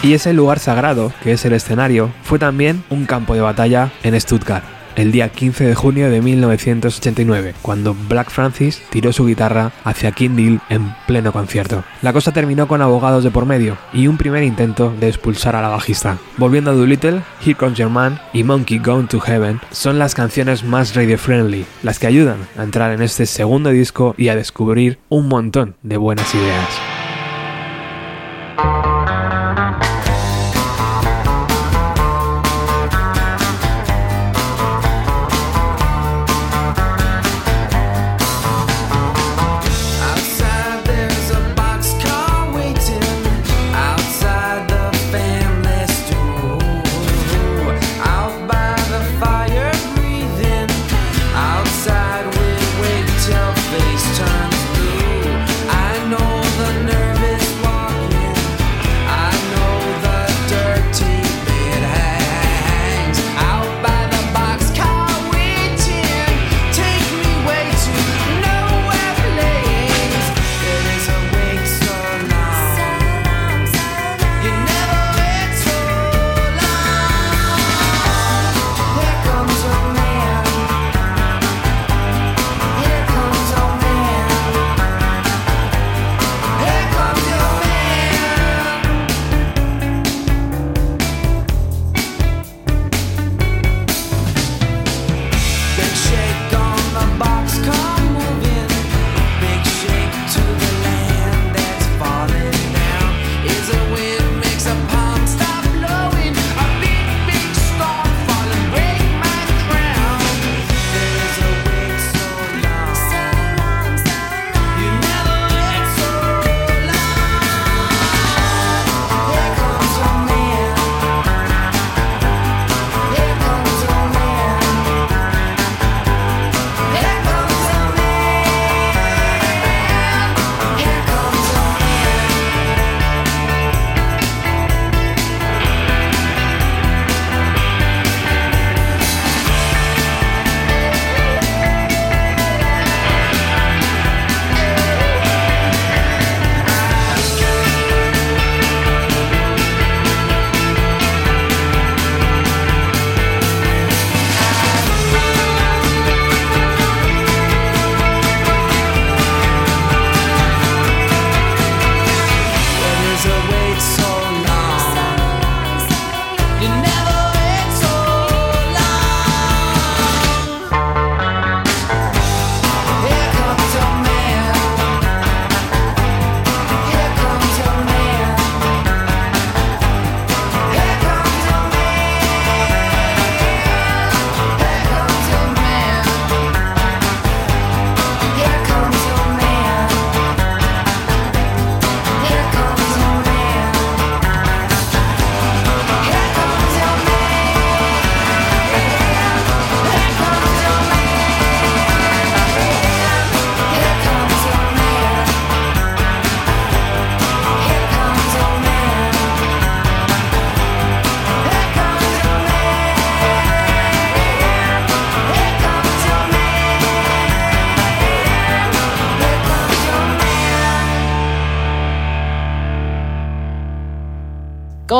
Y 0.06 0.14
ese 0.14 0.32
lugar 0.32 0.60
sagrado, 0.60 1.12
que 1.24 1.32
es 1.32 1.44
el 1.46 1.52
escenario, 1.52 2.12
fue 2.22 2.38
también 2.38 2.84
un 2.90 3.06
campo 3.06 3.34
de 3.34 3.40
batalla 3.40 3.90
en 4.04 4.18
Stuttgart, 4.20 4.62
el 4.94 5.10
día 5.10 5.30
15 5.30 5.64
de 5.64 5.74
junio 5.74 6.08
de 6.08 6.22
1989, 6.22 7.56
cuando 7.60 7.96
Black 8.08 8.30
Francis 8.30 8.80
tiró 8.88 9.12
su 9.12 9.26
guitarra 9.26 9.72
hacia 9.82 10.12
King 10.12 10.36
Deal 10.36 10.60
en 10.68 10.94
pleno 11.08 11.32
concierto. 11.32 11.82
La 12.02 12.12
cosa 12.12 12.30
terminó 12.30 12.68
con 12.68 12.82
abogados 12.82 13.24
de 13.24 13.32
por 13.32 13.46
medio 13.46 13.78
y 13.92 14.06
un 14.06 14.16
primer 14.16 14.44
intento 14.44 14.94
de 15.00 15.08
expulsar 15.08 15.56
a 15.56 15.62
la 15.62 15.70
bajista. 15.70 16.18
Volviendo 16.36 16.70
a 16.70 16.74
Doolittle, 16.74 17.22
Here 17.44 17.56
Comes 17.56 17.76
Your 17.76 17.90
Man 17.90 18.20
y 18.32 18.44
Monkey 18.44 18.78
Gone 18.78 19.08
to 19.08 19.18
Heaven 19.18 19.58
son 19.72 19.98
las 19.98 20.14
canciones 20.14 20.62
más 20.62 20.94
radio 20.94 21.18
friendly, 21.18 21.66
las 21.82 21.98
que 21.98 22.06
ayudan 22.06 22.38
a 22.56 22.62
entrar 22.62 22.92
en 22.92 23.02
este 23.02 23.26
segundo 23.26 23.70
disco 23.70 24.14
y 24.16 24.28
a 24.28 24.36
descubrir 24.36 25.00
un 25.08 25.26
montón 25.26 25.74
de 25.82 25.96
buenas 25.96 26.32
ideas. 26.32 26.68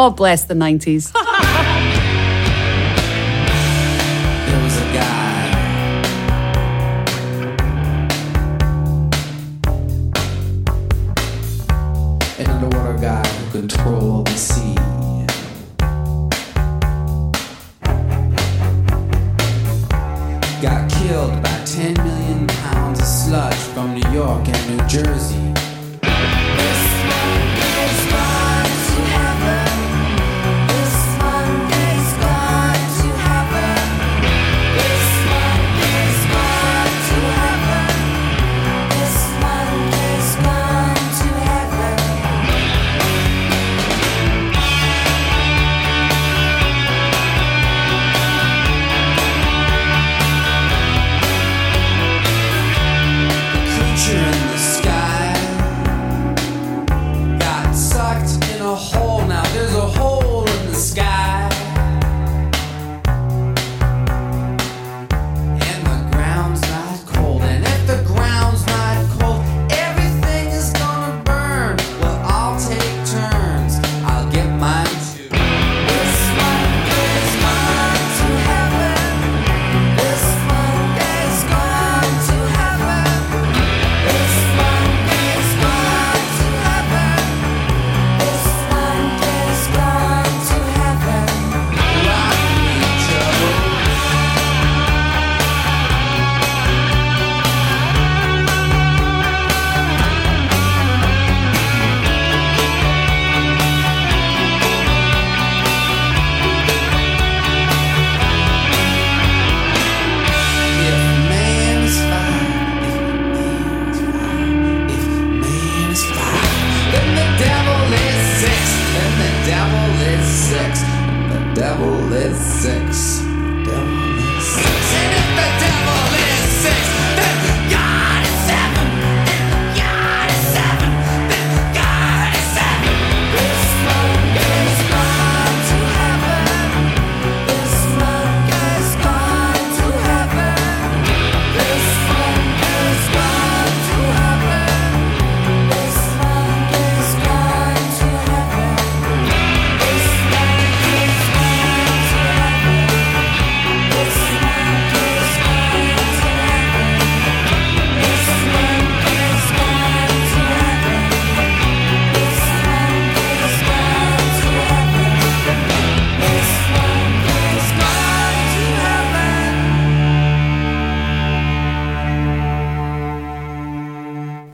God 0.07 0.17
bless 0.17 0.45
the 0.45 0.55
90s. 0.55 1.13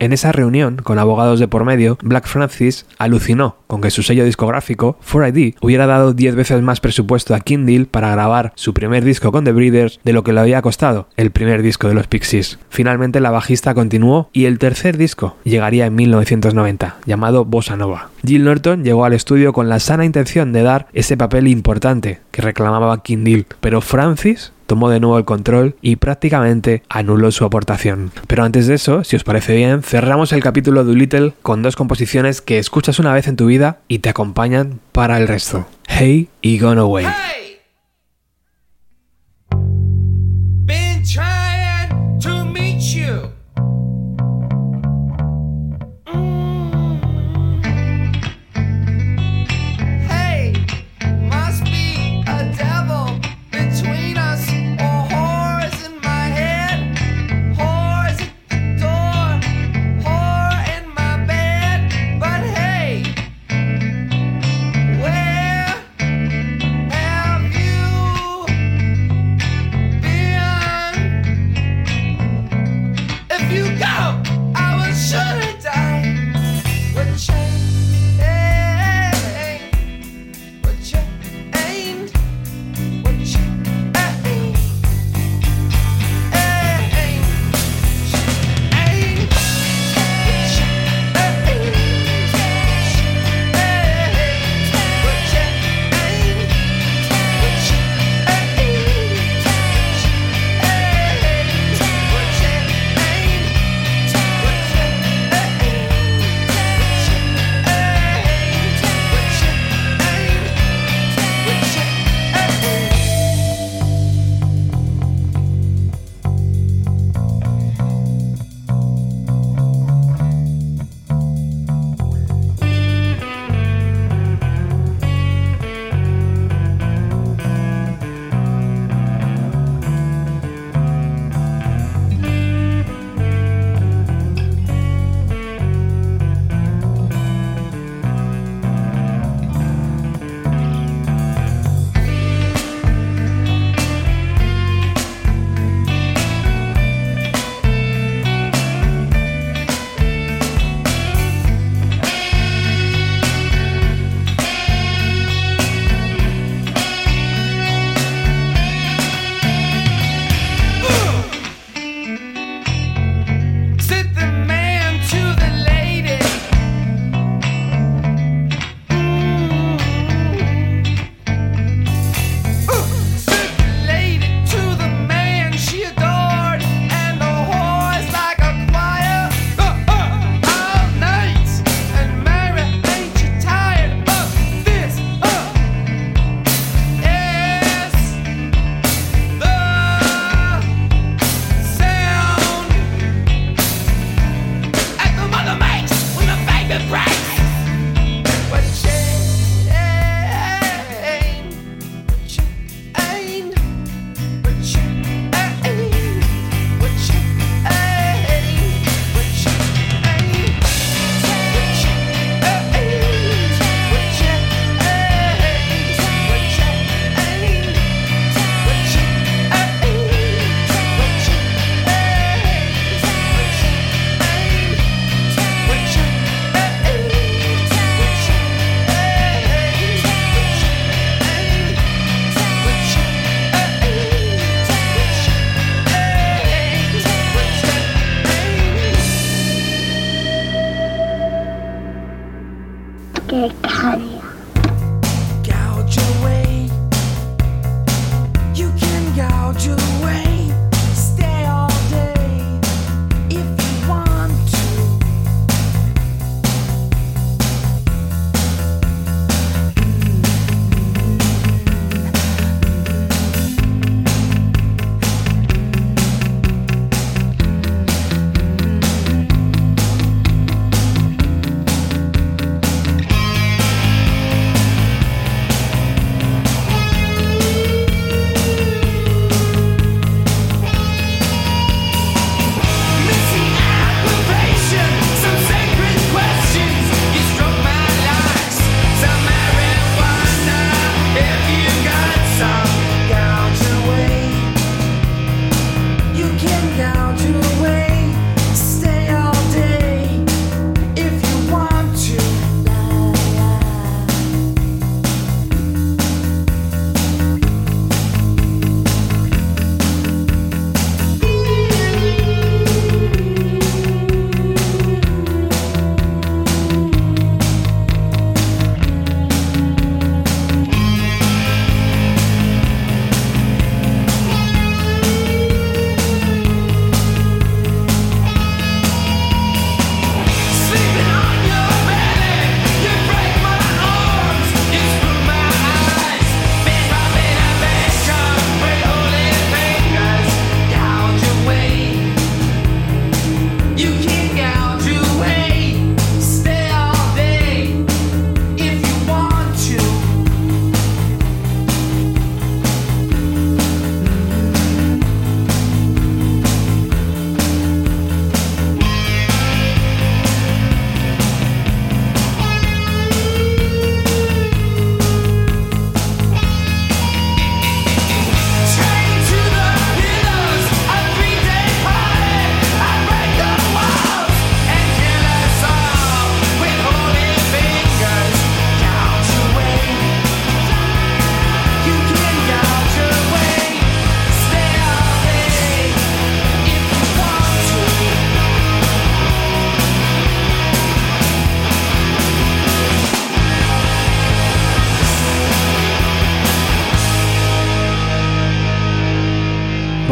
En 0.03 0.13
esa 0.13 0.33
reunión, 0.33 0.79
con 0.83 0.99
abogados 0.99 1.39
de 1.39 1.47
por 1.47 1.65
medio, 1.65 1.97
Black 2.03 2.27
Francis 2.27 2.87
alucinó 2.99 3.59
con 3.69 3.81
que 3.81 3.93
su 3.93 4.03
sello 4.03 4.25
discográfico, 4.25 4.99
4ID, 5.09 5.55
hubiera 5.61 5.87
dado 5.87 6.13
10 6.13 6.35
veces 6.35 6.61
más 6.61 6.81
presupuesto 6.81 7.37
a 7.37 7.39
Kindle 7.39 7.87
para 7.87 8.11
grabar 8.11 8.53
su 8.57 8.75
primer 8.75 9.05
disco 9.05 9.31
con 9.31 9.45
The 9.45 9.53
Breeders 9.53 10.01
de 10.03 10.13
lo 10.13 10.25
que 10.25 10.33
le 10.33 10.41
había 10.41 10.61
costado 10.61 11.07
el 11.17 11.31
primer 11.31 11.63
disco 11.63 11.87
de 11.87 11.95
los 11.95 12.09
Pixies. 12.09 12.59
Finalmente 12.69 13.21
la 13.21 13.31
bajista 13.31 13.75
continuó 13.75 14.29
y 14.33 14.47
el 14.47 14.59
tercer 14.59 14.97
disco 14.97 15.37
llegaría 15.45 15.87
en 15.87 15.95
1990, 15.95 16.97
llamado 17.07 17.45
Bossa 17.45 17.77
Nova. 17.77 18.11
Jill 18.27 18.43
Norton 18.43 18.83
llegó 18.83 19.05
al 19.05 19.13
estudio 19.13 19.53
con 19.53 19.69
la 19.69 19.79
sana 19.79 20.05
intención 20.05 20.53
de 20.53 20.65
dar 20.65 20.89
ese 20.95 21.17
papel 21.17 21.47
importante 21.47 22.19
que 22.33 22.43
reclamaba 22.43 23.05
Kindle, 23.05 23.47
pero 23.61 23.81
Francis 23.81 24.53
tomó 24.67 24.91
de 24.91 25.01
nuevo 25.01 25.19
el 25.19 25.25
control 25.25 25.77
y 25.83 25.97
prácticamente 25.97 26.83
anuló 26.89 27.31
su 27.31 27.45
aportación. 27.45 28.11
Pero 28.27 28.45
antes 28.45 28.67
de 28.67 28.75
eso, 28.75 29.05
si 29.05 29.17
os 29.17 29.25
parece 29.25 29.55
bien, 29.55 29.83
cerramos 29.83 30.33
el 30.33 30.43
capítulo 30.43 30.85
de 30.85 30.95
Little 30.95 31.35
con 31.43 31.63
dos 31.63 31.77
composiciones 31.77 32.41
que 32.41 32.59
escuchas 32.59 32.99
una 32.99 33.13
vez 33.13 33.29
en 33.29 33.37
tu 33.37 33.47
vida 33.47 33.79
y 33.89 34.01
te 34.01 34.09
acompañan 34.09 34.81
para 34.93 35.19
el 35.19 35.29
resto. 35.29 35.67
Hey 35.87 36.29
y 36.41 36.59
Gone 36.59 36.81
Away. 36.81 37.07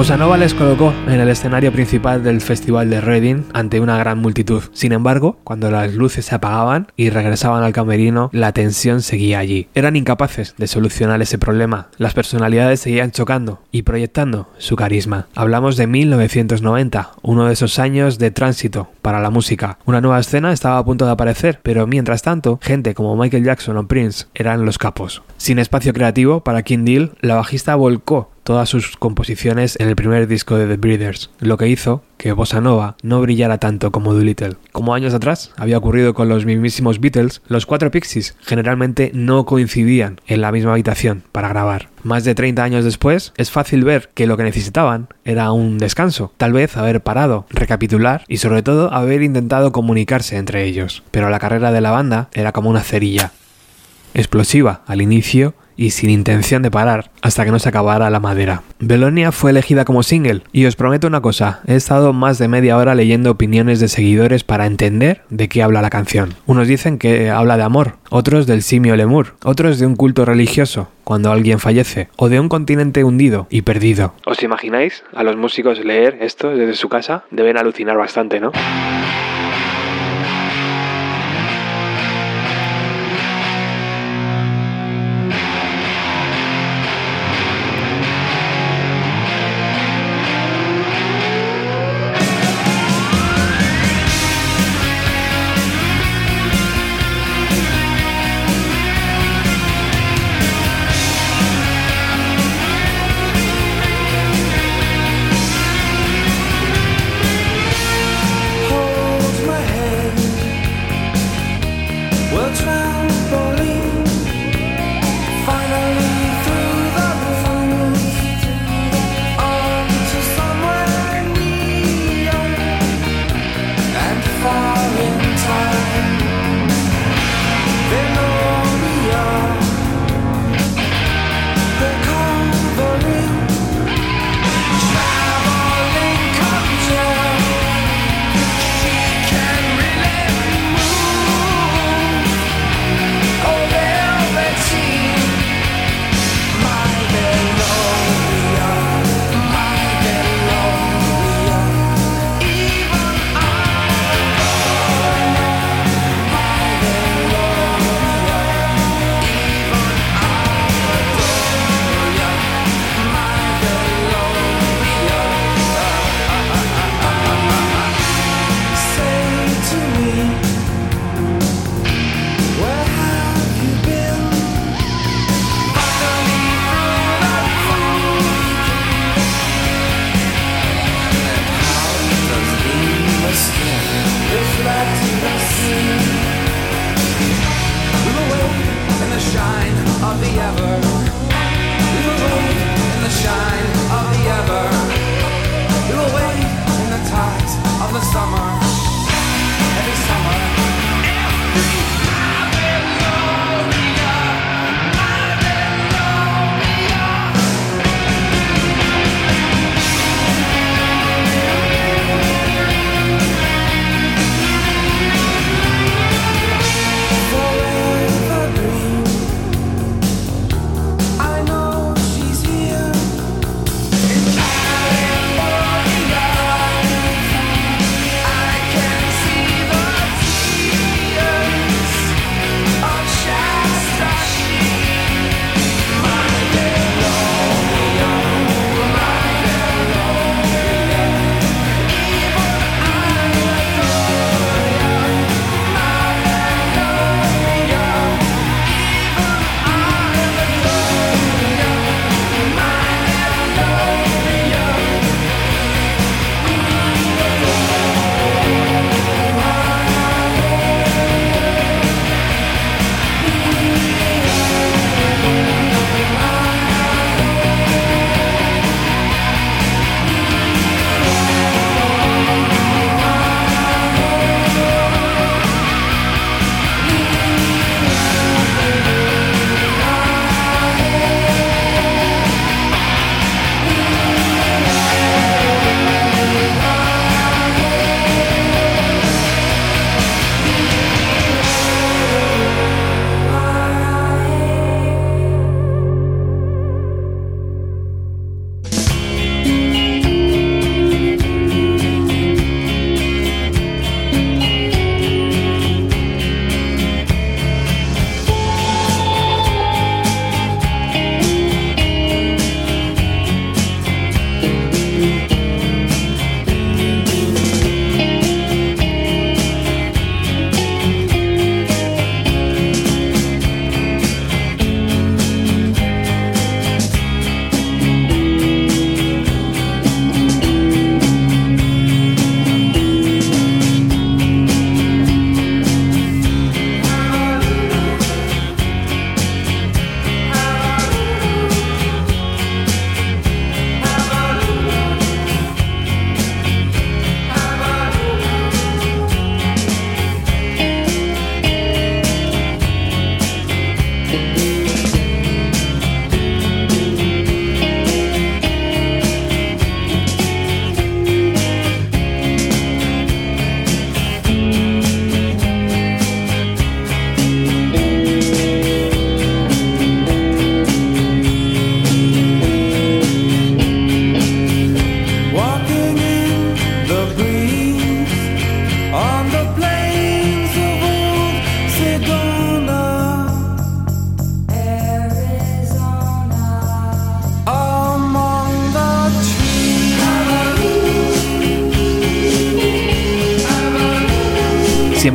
Bossa 0.01 0.17
Nova 0.17 0.39
les 0.39 0.55
colocó 0.55 0.95
en 1.09 1.21
el 1.21 1.29
escenario 1.29 1.73
principal 1.73 2.25
del 2.25 2.41
Festival 2.41 2.89
de 2.89 3.03
Reading 3.03 3.43
ante 3.53 3.81
una 3.81 3.99
gran 3.99 4.19
multitud. 4.19 4.63
Sin 4.73 4.93
embargo, 4.93 5.37
cuando 5.45 5.71
las 5.71 5.93
luces 5.93 6.25
se 6.25 6.35
apagaban 6.35 6.87
y 6.97 7.11
regresaban 7.11 7.63
al 7.63 7.75
camerino, 7.75 8.31
la 8.33 8.53
tensión 8.53 9.03
seguía 9.03 9.41
allí. 9.41 9.69
Eran 9.75 9.97
incapaces 9.97 10.55
de 10.57 10.69
solucionar 10.69 11.21
ese 11.21 11.37
problema. 11.37 11.89
Las 11.99 12.15
personalidades 12.15 12.81
seguían 12.81 13.11
chocando 13.11 13.61
y 13.73 13.83
proyectando 13.83 14.49
su 14.57 14.75
carisma. 14.75 15.27
Hablamos 15.35 15.77
de 15.77 15.87
1990, 15.87 17.11
uno 17.21 17.45
de 17.45 17.53
esos 17.53 17.79
años 17.79 18.19
de 18.19 18.31
tránsito 18.31 18.89
para 19.03 19.21
la 19.21 19.29
música. 19.29 19.77
Una 19.85 20.01
nueva 20.01 20.21
escena 20.21 20.51
estaba 20.55 20.79
a 20.79 20.85
punto 20.87 21.05
de 21.05 21.13
aparecer, 21.13 21.61
pero 21.63 21.87
mientras 21.87 22.23
tanto, 22.23 22.59
gente 22.63 22.95
como 22.95 23.17
Michael 23.17 23.45
Jackson 23.45 23.77
o 23.77 23.87
Prince 23.87 24.29
eran 24.33 24.65
los 24.65 24.79
capos. 24.79 25.23
Sin 25.37 25.59
espacio 25.59 25.93
creativo 25.93 26.43
para 26.43 26.63
King 26.63 26.87
Deal, 26.87 27.13
la 27.21 27.35
bajista 27.35 27.75
volcó 27.75 28.31
todas 28.51 28.69
sus 28.69 28.97
composiciones 28.97 29.79
en 29.79 29.89
el 29.89 29.95
primer 29.95 30.27
disco 30.27 30.59
de 30.59 30.67
The 30.67 30.77
Breeders, 30.77 31.31
lo 31.39 31.57
que 31.57 31.69
hizo 31.69 32.03
que 32.17 32.33
Bossa 32.33 32.61
Nova 32.61 32.97
no 33.01 33.21
brillara 33.21 33.59
tanto 33.59 33.93
como 33.93 34.13
Doolittle. 34.13 34.57
Como 34.73 34.93
años 34.93 35.15
atrás 35.15 35.53
había 35.57 35.79
ocurrido 35.79 36.15
con 36.15 36.29
los 36.29 36.45
mismísimos 36.45 36.99
Beatles, 36.99 37.43
los 37.47 37.65
cuatro 37.65 37.93
Pixies 37.93 38.35
generalmente 38.41 39.13
no 39.15 39.47
coincidían 39.47 40.21
en 40.27 40.41
la 40.41 40.51
misma 40.51 40.73
habitación 40.73 41.23
para 41.31 41.49
grabar. 41.49 41.91
Más 42.03 42.25
de 42.25 42.35
30 42.35 42.65
años 42.65 42.85
después, 42.85 43.33
es 43.37 43.53
fácil 43.53 43.85
ver 43.85 44.11
que 44.15 44.27
lo 44.27 44.37
que 44.37 44.43
necesitaban 44.43 45.07
era 45.25 45.53
un 45.53 45.79
descanso, 45.79 46.33
tal 46.37 46.53
vez 46.53 46.77
haber 46.77 47.03
parado, 47.03 47.47
recapitular 47.51 48.25
y 48.27 48.39
sobre 48.39 48.65
todo 48.65 48.93
haber 48.93 49.23
intentado 49.23 49.71
comunicarse 49.71 50.39
entre 50.39 50.65
ellos. 50.65 51.05
Pero 51.13 51.31
la 51.31 51.39
carrera 51.39 51.71
de 51.71 51.83
la 51.83 51.93
banda 51.93 52.31
era 52.33 52.51
como 52.51 52.69
una 52.69 52.83
cerilla. 52.83 53.31
Explosiva 54.13 54.83
al 54.89 55.03
inicio 55.03 55.55
y 55.81 55.93
sin 55.93 56.11
intención 56.11 56.61
de 56.61 56.71
parar 56.71 57.11
hasta 57.23 57.47
que 57.47 57.51
no 57.51 57.59
se 57.59 57.71
acabara 57.71 58.11
la 58.11 58.21
madera. 58.21 58.63
Belonia 58.81 59.33
fue 59.33 59.51
elegida 59.51 59.87
como 59.87 60.03
single 60.03 60.43
y 60.53 60.67
os 60.67 60.77
prometo 60.77 61.07
una 61.07 61.23
cosa, 61.23 61.63
he 61.67 61.75
estado 61.75 62.13
más 62.13 62.37
de 62.37 62.49
media 62.49 62.77
hora 62.77 62.95
leyendo 62.95 63.31
opiniones 63.31 63.81
de 63.81 63.89
seguidores 63.89 64.45
para 64.45 64.67
entender 64.67 65.23
de 65.31 65.49
qué 65.49 65.63
habla 65.63 65.81
la 65.81 65.89
canción. 65.89 66.35
Unos 66.45 66.69
dicen 66.69 66.99
que 66.99 67.31
habla 67.31 67.57
de 67.57 67.63
amor, 67.63 67.97
otros 68.11 68.47
del 68.47 68.63
simio 68.63 68.95
lemur, 68.95 69.37
otros 69.43 69.79
de 69.79 69.87
un 69.87 69.97
culto 69.97 70.27
religioso 70.27 70.91
cuando 71.03 71.33
alguien 71.33 71.59
fallece 71.59 72.09
o 72.17 72.29
de 72.29 72.41
un 72.41 72.51
continente 72.51 73.03
hundido 73.03 73.47
y 73.49 73.63
perdido. 73.63 74.13
¿Os 74.27 74.43
imagináis 74.43 75.03
a 75.15 75.23
los 75.23 75.37
músicos 75.37 75.83
leer 75.83 76.19
esto 76.21 76.51
desde 76.51 76.75
su 76.75 76.91
casa? 76.91 77.25
Deben 77.31 77.57
alucinar 77.57 77.97
bastante, 77.97 78.39
¿no? 78.39 78.53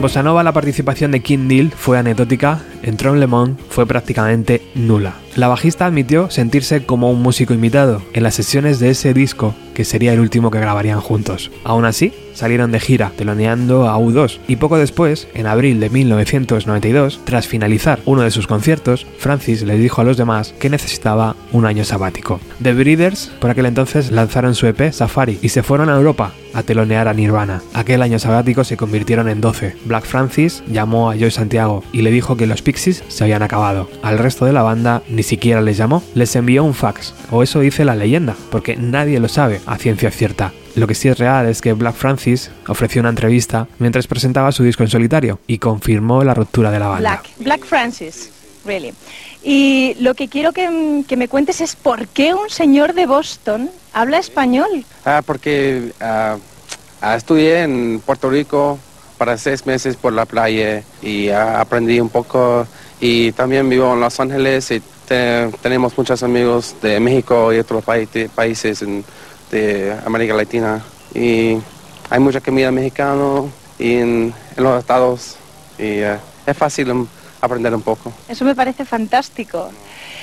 Bossa 0.06 0.22
Nova 0.22 0.44
la 0.44 0.54
participación 0.54 1.10
de 1.10 1.22
King 1.22 1.48
Deal 1.48 1.72
fue 1.72 1.98
anecdótica, 1.98 2.60
en 2.84 2.96
Tron 2.96 3.20
Le 3.20 3.26
Monde 3.26 3.56
fue 3.70 3.88
prácticamente 3.88 4.62
nula. 4.76 5.25
La 5.36 5.50
bajista 5.50 5.86
admitió 5.86 6.30
sentirse 6.32 6.86
como 6.86 7.12
un 7.12 7.22
músico 7.22 7.54
invitado 7.54 8.02
en 8.14 8.24
las 8.24 8.36
sesiones 8.36 8.80
de 8.80 8.92
ese 8.92 9.14
disco, 9.14 9.54
que 9.74 9.84
sería 9.84 10.14
el 10.14 10.22
último 10.22 10.50
que 10.50 10.62
grabarían 10.62 11.02
juntos. 11.02 11.52
Aún 11.66 11.84
así, 11.84 12.14
salieron 12.34 12.72
de 12.72 12.80
gira, 12.80 13.12
teloneando 13.18 13.90
a 13.90 13.98
U2, 13.98 14.40
y 14.48 14.56
poco 14.56 14.78
después, 14.78 15.28
en 15.34 15.48
abril 15.48 15.82
de 15.82 15.90
1992, 15.90 17.20
tras 17.26 17.48
finalizar 17.48 18.00
uno 18.06 18.22
de 18.22 18.32
sus 18.32 18.48
conciertos, 18.48 19.06
Francis 19.18 19.64
les 19.64 19.80
dijo 19.80 20.00
a 20.00 20.04
los 20.06 20.16
demás 20.16 20.54
que 20.58 20.70
necesitaba 20.70 21.36
un 21.52 21.66
año 21.66 21.84
sabático. 21.84 22.40
The 22.64 22.74
Breeders, 22.74 23.32
por 23.40 23.50
aquel 23.50 23.66
entonces, 23.66 24.12
lanzaron 24.12 24.56
su 24.56 24.68
EP 24.68 24.94
Safari 24.94 25.40
y 25.42 25.50
se 25.50 25.64
fueron 25.64 25.90
a 25.90 25.96
Europa 25.96 26.32
a 26.54 26.64
telonear 26.64 27.10
a 27.10 27.14
Nirvana. 27.14 27.62
Aquel 27.74 28.02
año 28.02 28.18
sabático 28.18 28.64
se 28.64 28.78
convirtieron 28.78 29.28
en 29.28 29.42
12. 29.42 29.76
Black 29.84 30.06
Francis 30.06 30.64
llamó 30.68 31.12
a 31.12 31.18
Joy 31.18 31.32
Santiago 31.32 31.84
y 31.92 32.02
le 32.02 32.12
dijo 32.12 32.38
que 32.38 32.48
los 32.48 32.62
Pixies 32.62 33.04
se 33.10 33.24
habían 33.26 33.44
acabado. 33.44 33.90
Al 34.02 34.18
resto 34.18 34.46
de 34.46 34.54
la 34.54 34.64
banda 34.64 35.04
ni 35.10 35.22
siquiera 35.26 35.60
les 35.62 35.76
llamó, 35.78 36.04
les 36.14 36.36
envió 36.36 36.64
un 36.64 36.74
fax, 36.74 37.14
o 37.32 37.44
eso 37.44 37.60
dice 37.60 37.84
la 37.84 37.96
leyenda, 37.96 38.36
porque 38.52 38.78
nadie 38.78 39.20
lo 39.20 39.28
sabe 39.28 39.60
a 39.66 39.78
ciencia 39.78 40.12
cierta. 40.12 40.54
Lo 40.76 40.88
que 40.88 40.96
sí 40.96 41.08
es 41.08 41.18
real 41.18 41.48
es 41.48 41.62
que 41.62 41.74
Black 41.74 41.96
Francis 41.96 42.52
ofreció 42.68 43.02
una 43.02 43.10
entrevista 43.10 43.68
mientras 43.80 44.08
presentaba 44.08 44.52
su 44.52 44.64
disco 44.64 44.84
en 44.84 44.90
solitario 44.90 45.40
y 45.48 45.58
confirmó 45.58 46.24
la 46.24 46.34
ruptura 46.34 46.72
de 46.72 46.80
la 46.80 46.88
banda. 46.88 47.10
Black, 47.10 47.30
Black 47.40 47.66
Francis, 47.66 48.30
really. 48.66 48.94
Y 49.44 49.96
lo 50.00 50.16
que 50.16 50.28
quiero 50.28 50.52
que, 50.52 51.04
que 51.08 51.18
me 51.18 51.28
cuentes 51.28 51.62
es 51.62 51.76
por 51.76 52.08
qué 52.08 52.34
un 52.34 52.50
señor 52.50 52.94
de 52.94 53.06
Boston 53.06 53.70
habla 53.94 54.18
español. 54.18 54.86
Ah, 55.06 55.22
porque 55.26 55.92
ah, 56.02 56.38
ah, 57.02 57.16
estudié 57.16 57.64
en 57.64 58.02
Puerto 58.06 58.30
Rico 58.30 58.78
para 59.18 59.38
seis 59.38 59.66
meses 59.66 59.96
por 59.96 60.14
la 60.14 60.26
playa 60.26 60.84
y 61.02 61.30
ah, 61.30 61.62
aprendí 61.62 62.00
un 62.00 62.10
poco 62.10 62.68
y 63.00 63.32
también 63.32 63.70
vivo 63.70 63.94
en 63.94 64.02
Los 64.02 64.20
Ángeles 64.20 64.72
y 64.72 64.82
te- 65.08 65.50
tenemos 65.62 65.98
muchos 65.98 66.22
amigos 66.24 66.76
de 66.82 67.00
México 67.00 67.54
y 67.54 67.60
otros 67.60 67.84
países 67.84 68.84
de 69.52 69.96
América 70.06 70.34
Latina. 70.34 70.84
Y 71.14 71.58
hay 72.10 72.20
mucha 72.20 72.42
comida 72.42 72.72
mexicana 72.72 73.44
y 73.80 73.94
en, 73.96 74.34
los 74.58 74.80
estados. 74.80 75.36
Y 75.78 76.02
ah, 76.02 76.20
es 76.46 76.58
fácil 76.58 76.92
um, 76.92 77.08
aprender 77.42 77.74
un 77.74 77.82
poco. 77.82 78.12
Eso 78.30 78.46
me 78.46 78.56
parece 78.56 78.86
fantástico. 78.86 79.70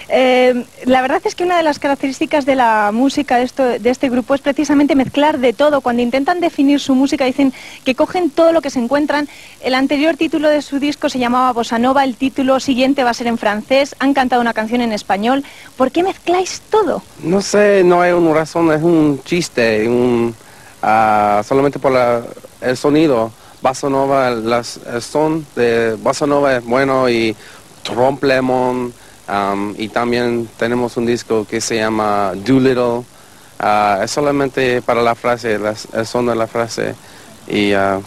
Eh, 0.08 0.64
la 0.84 1.00
verdad 1.00 1.20
es 1.24 1.34
que 1.34 1.44
una 1.44 1.56
de 1.56 1.62
las 1.62 1.78
características 1.78 2.44
de 2.44 2.56
la 2.56 2.90
música 2.92 3.36
de, 3.36 3.44
esto- 3.44 3.64
de 3.78 3.90
este 3.90 4.08
grupo 4.10 4.34
es 4.34 4.40
precisamente 4.40 4.94
mezclar 4.94 5.38
de 5.38 5.52
todo. 5.52 5.80
Cuando 5.80 6.02
intentan 6.02 6.40
definir 6.40 6.80
su 6.80 6.94
música 6.94 7.24
dicen 7.24 7.52
que 7.84 7.94
cogen 7.94 8.28
todo 8.30 8.52
lo 8.52 8.60
que 8.60 8.70
se 8.70 8.80
encuentran. 8.80 9.28
El 9.60 9.74
anterior 9.74 10.16
título 10.16 10.48
de 10.48 10.60
su 10.60 10.80
disco 10.80 11.08
se 11.08 11.18
llamaba 11.18 11.52
Bossa 11.52 11.78
Nova, 11.78 12.04
el 12.04 12.16
título 12.16 12.58
siguiente 12.60 13.04
va 13.04 13.10
a 13.10 13.14
ser 13.14 13.28
en 13.28 13.38
francés, 13.38 13.94
han 14.00 14.12
cantado 14.12 14.42
una 14.42 14.52
canción 14.52 14.80
en 14.80 14.92
español. 14.92 15.44
¿Por 15.76 15.92
qué 15.92 16.02
mezcláis 16.02 16.60
todo? 16.68 17.02
No 17.22 17.40
sé, 17.40 17.82
no 17.84 18.02
hay 18.02 18.12
una 18.12 18.34
razón, 18.34 18.72
es 18.72 18.82
un 18.82 19.20
chiste, 19.24 19.88
un, 19.88 20.34
ah, 20.82 21.42
solamente 21.46 21.78
por 21.78 21.92
la- 21.92 22.22
el 22.60 22.76
sonido. 22.76 23.30
Bossa 23.62 23.88
Nova, 23.88 24.30
las- 24.30 24.80
el 24.92 25.00
son 25.02 25.46
de 25.54 25.94
Bossa 25.94 26.26
Nova 26.26 26.56
es 26.56 26.64
bueno 26.64 27.08
y 27.08 27.36
Trompe 27.84 28.26
Lemon, 28.26 28.92
um, 29.28 29.74
y 29.78 29.88
también 29.88 30.48
tenemos 30.58 30.96
un 30.96 31.06
disco 31.06 31.46
que 31.48 31.60
se 31.60 31.76
llama 31.76 32.32
Doolittle. 32.34 33.04
Ah, 33.58 34.00
es 34.02 34.10
solamente 34.10 34.82
para 34.82 35.02
la 35.02 35.14
frase, 35.14 35.58
las- 35.58 35.86
el 35.92 36.04
son 36.06 36.26
de 36.26 36.34
la 36.34 36.46
frase 36.48 36.94
y 37.46 37.72
ah, 37.72 38.00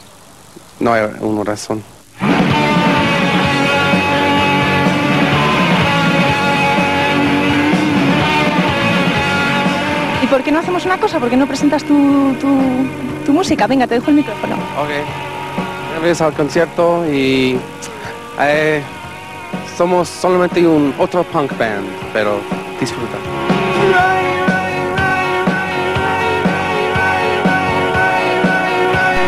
no 0.79 0.93
hay 0.93 1.09
una 1.21 1.43
razón. 1.45 1.81
¿Y 10.23 10.27
por 10.27 10.43
qué 10.43 10.51
no 10.51 10.59
hacemos 10.59 10.85
una 10.85 10.97
cosa? 10.97 11.19
¿Por 11.19 11.29
qué 11.29 11.37
no 11.37 11.47
presentas 11.47 11.83
tu, 11.83 12.33
tu, 12.41 12.47
tu 13.25 13.33
música? 13.33 13.67
Venga, 13.67 13.85
te 13.87 13.95
dejo 13.95 14.09
el 14.09 14.15
micrófono. 14.17 14.55
Ok. 14.55 15.34
Ves 16.01 16.21
al 16.21 16.33
concierto 16.33 17.03
y 17.11 17.57
eh, 18.39 18.81
somos 19.75 20.07
solamente 20.07 20.65
un 20.67 20.93
otro 20.99 21.23
punk 21.23 21.57
band, 21.57 21.87
pero 22.13 22.39
disfruta. 22.79 23.17